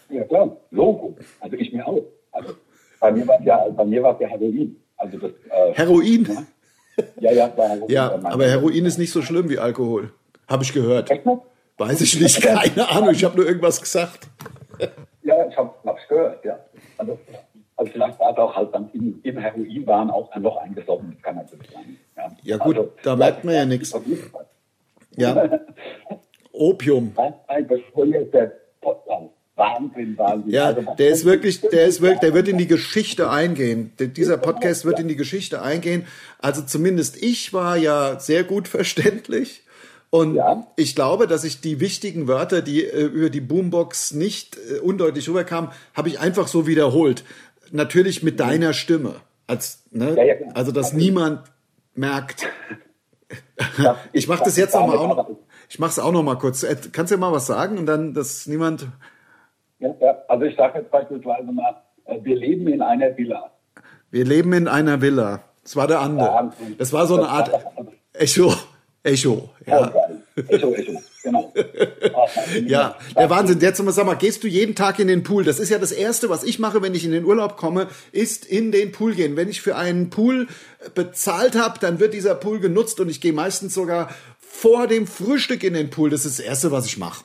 [0.10, 1.18] Ja klar, Logo.
[1.42, 2.02] Also ich mir auch.
[2.32, 2.54] Also
[3.02, 4.78] bei mir war es ja, bei mir war es ja Heroin.
[4.96, 6.48] Also das, äh, Heroin?
[7.20, 7.86] ja, ja, war Heroin.
[7.90, 10.14] Ja, aber Heroin ist nicht so schlimm wie Alkohol.
[10.48, 11.12] Habe ich gehört.
[11.12, 11.24] Echt?
[11.78, 14.30] Weiß ich nicht, keine Ahnung, ich habe nur irgendwas gesagt.
[15.24, 16.58] Ja, ich habe es gehört, ja.
[16.98, 17.20] Also,
[17.78, 21.12] also vielleicht war es auch halt dann im, im Heroin waren auch ein Loch eingesoffen.
[21.14, 21.98] Das kann natürlich sein.
[22.16, 23.94] Ja, Ja, gut, da merkt man ja nichts.
[25.18, 25.60] Ja.
[26.52, 27.14] Opium.
[29.58, 30.52] Wahnsinn, Wahnsinn.
[30.52, 33.94] Ja, Also, der ist wirklich, der ist wirklich, der wird in die Geschichte eingehen.
[34.00, 36.06] Dieser Podcast wird in die Geschichte eingehen.
[36.40, 39.64] Also zumindest ich war ja sehr gut verständlich.
[40.10, 40.68] Und Ja.
[40.76, 45.28] ich glaube, dass ich die wichtigen Wörter, die äh, über die Boombox nicht äh, undeutlich
[45.30, 47.24] rüberkamen, habe ich einfach so wiederholt.
[47.76, 49.16] Natürlich mit deiner Stimme.
[49.48, 50.16] Als, ne?
[50.16, 50.36] Ja, ja.
[50.54, 51.42] Also, dass niemand
[51.94, 52.48] merkt.
[53.78, 55.30] Ja, Ich mache das jetzt noch mal auch noch.
[55.70, 56.66] Ich mache es auch noch mal kurz.
[56.92, 58.88] Kannst du ja mal was sagen und dann, dass niemand.
[59.80, 59.90] Ja,
[60.28, 63.52] also ich sage jetzt beispielsweise mal, äh, wir leben in einer Villa.
[64.10, 65.42] Wir leben in einer Villa.
[65.64, 66.54] Das war der andere.
[66.78, 67.52] Das war so eine Art
[68.14, 68.54] Echo.
[69.06, 69.32] Echo.
[69.32, 69.88] Oh, Ja.
[69.88, 70.22] geil.
[70.50, 71.54] Echo, Echo, genau.
[72.66, 73.60] Ja, der Wahnsinn.
[73.62, 75.44] Jetzt mal sag mal, gehst du jeden Tag in den Pool?
[75.44, 78.46] Das ist ja das Erste, was ich mache, wenn ich in den Urlaub komme, ist
[78.46, 79.38] in den Pool gehen.
[79.38, 80.48] Wenn ich für einen Pool
[80.96, 85.64] bezahlt habe, dann wird dieser Pool genutzt und ich gehe meistens sogar vor dem Frühstück
[85.64, 86.10] in den Pool.
[86.10, 87.24] Das ist das Erste, was ich mache.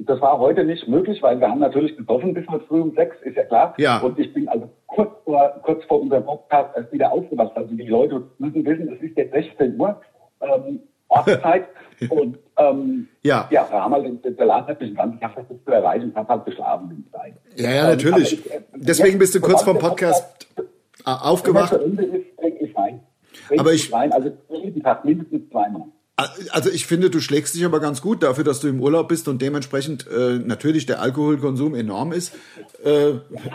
[0.00, 3.16] Das war heute nicht möglich, weil wir haben natürlich gesoffen bis heute früh um sechs,
[3.22, 3.74] ist ja klar.
[3.78, 3.98] Ja.
[3.98, 7.52] Und ich bin also kurz vor, kurz vor unserem Podcast erst wieder aufgewacht.
[7.56, 10.00] Also die Leute müssen wissen, es ist jetzt 16 Uhr,
[10.40, 11.68] ähm, Ortszeit.
[12.10, 13.48] und ähm, Ja.
[13.50, 16.10] ja, wir haben halt den, der Laden hat mich Tag versucht zu erreichen.
[16.10, 17.34] Ich habe halt geschlafen in der Zeit.
[17.56, 18.32] Ja, ja, natürlich.
[18.34, 20.62] ich- Deswegen bist du kurz vom der Podcast äh,
[21.10, 21.72] aufgewacht.
[21.72, 23.00] ist, ich rein.
[23.58, 25.84] Aber ich- Wein, also jeden Tag mindestens zweimal.
[26.50, 29.28] Also ich finde, du schlägst dich aber ganz gut dafür, dass du im Urlaub bist
[29.28, 32.32] und dementsprechend äh, natürlich der Alkoholkonsum enorm ist.
[32.84, 33.12] Äh,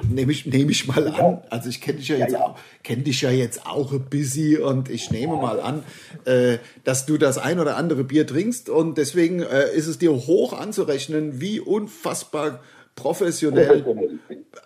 [0.10, 1.42] nehme ich, nehm ich mal an.
[1.50, 4.90] Also ich kenne dich ja jetzt auch, kenne dich ja jetzt auch ein bisschen und
[4.90, 5.84] ich nehme mal an,
[6.24, 10.14] äh, dass du das ein oder andere Bier trinkst und deswegen äh, ist es dir
[10.14, 12.62] hoch anzurechnen, wie unfassbar
[12.96, 13.84] professionell,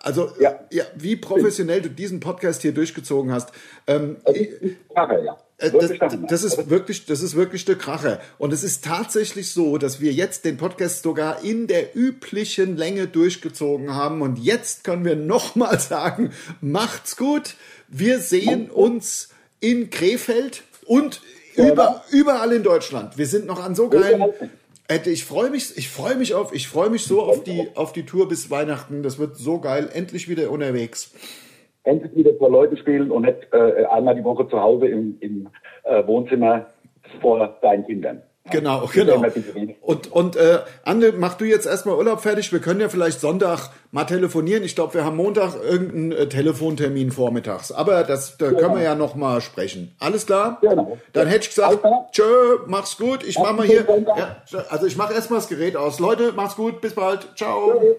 [0.02, 0.60] also ja.
[0.70, 3.50] ja, wie professionell du diesen Podcast hier durchgezogen hast.
[3.88, 5.38] Ähm, also, ja.
[5.58, 5.92] Äh, das,
[6.28, 8.20] das, ist wirklich, das ist wirklich der Kracher.
[8.38, 13.08] Und es ist tatsächlich so, dass wir jetzt den Podcast sogar in der üblichen Länge
[13.08, 14.22] durchgezogen haben.
[14.22, 17.56] Und jetzt können wir nochmal sagen, macht's gut.
[17.88, 19.30] Wir sehen uns
[19.60, 21.20] in Krefeld und
[21.56, 23.18] über, überall in Deutschland.
[23.18, 24.24] Wir sind noch an so geilen,
[25.04, 28.06] ich freue mich, ich freue mich auf, ich freue mich so auf die, auf die
[28.06, 29.02] Tour bis Weihnachten.
[29.02, 29.90] Das wird so geil.
[29.92, 31.10] Endlich wieder unterwegs
[31.88, 35.48] endlich wieder vor Leuten spielen und nicht äh, einmal die Woche zu Hause im, im
[35.84, 36.66] äh, Wohnzimmer
[37.20, 38.22] vor deinen Kindern.
[38.50, 39.22] Genau, genau.
[39.82, 42.52] Und, und äh, Anne, mach du jetzt erstmal Urlaub fertig.
[42.52, 44.64] Wir können ja vielleicht Sonntag mal telefonieren.
[44.64, 47.72] Ich glaube, wir haben Montag irgendeinen äh, Telefontermin vormittags.
[47.72, 48.60] Aber das, da genau.
[48.60, 49.94] können wir ja noch mal sprechen.
[49.98, 50.58] Alles klar?
[50.62, 50.98] Genau.
[51.12, 51.80] Dann hätte ich gesagt,
[52.12, 53.22] tschö, mach's gut.
[53.24, 53.86] Ich mach mal hier.
[54.16, 55.98] Ja, also ich mach erstmal das Gerät aus.
[55.98, 56.80] Leute, mach's gut.
[56.80, 57.28] Bis bald.
[57.36, 57.74] Ciao.
[57.78, 57.94] Tschö.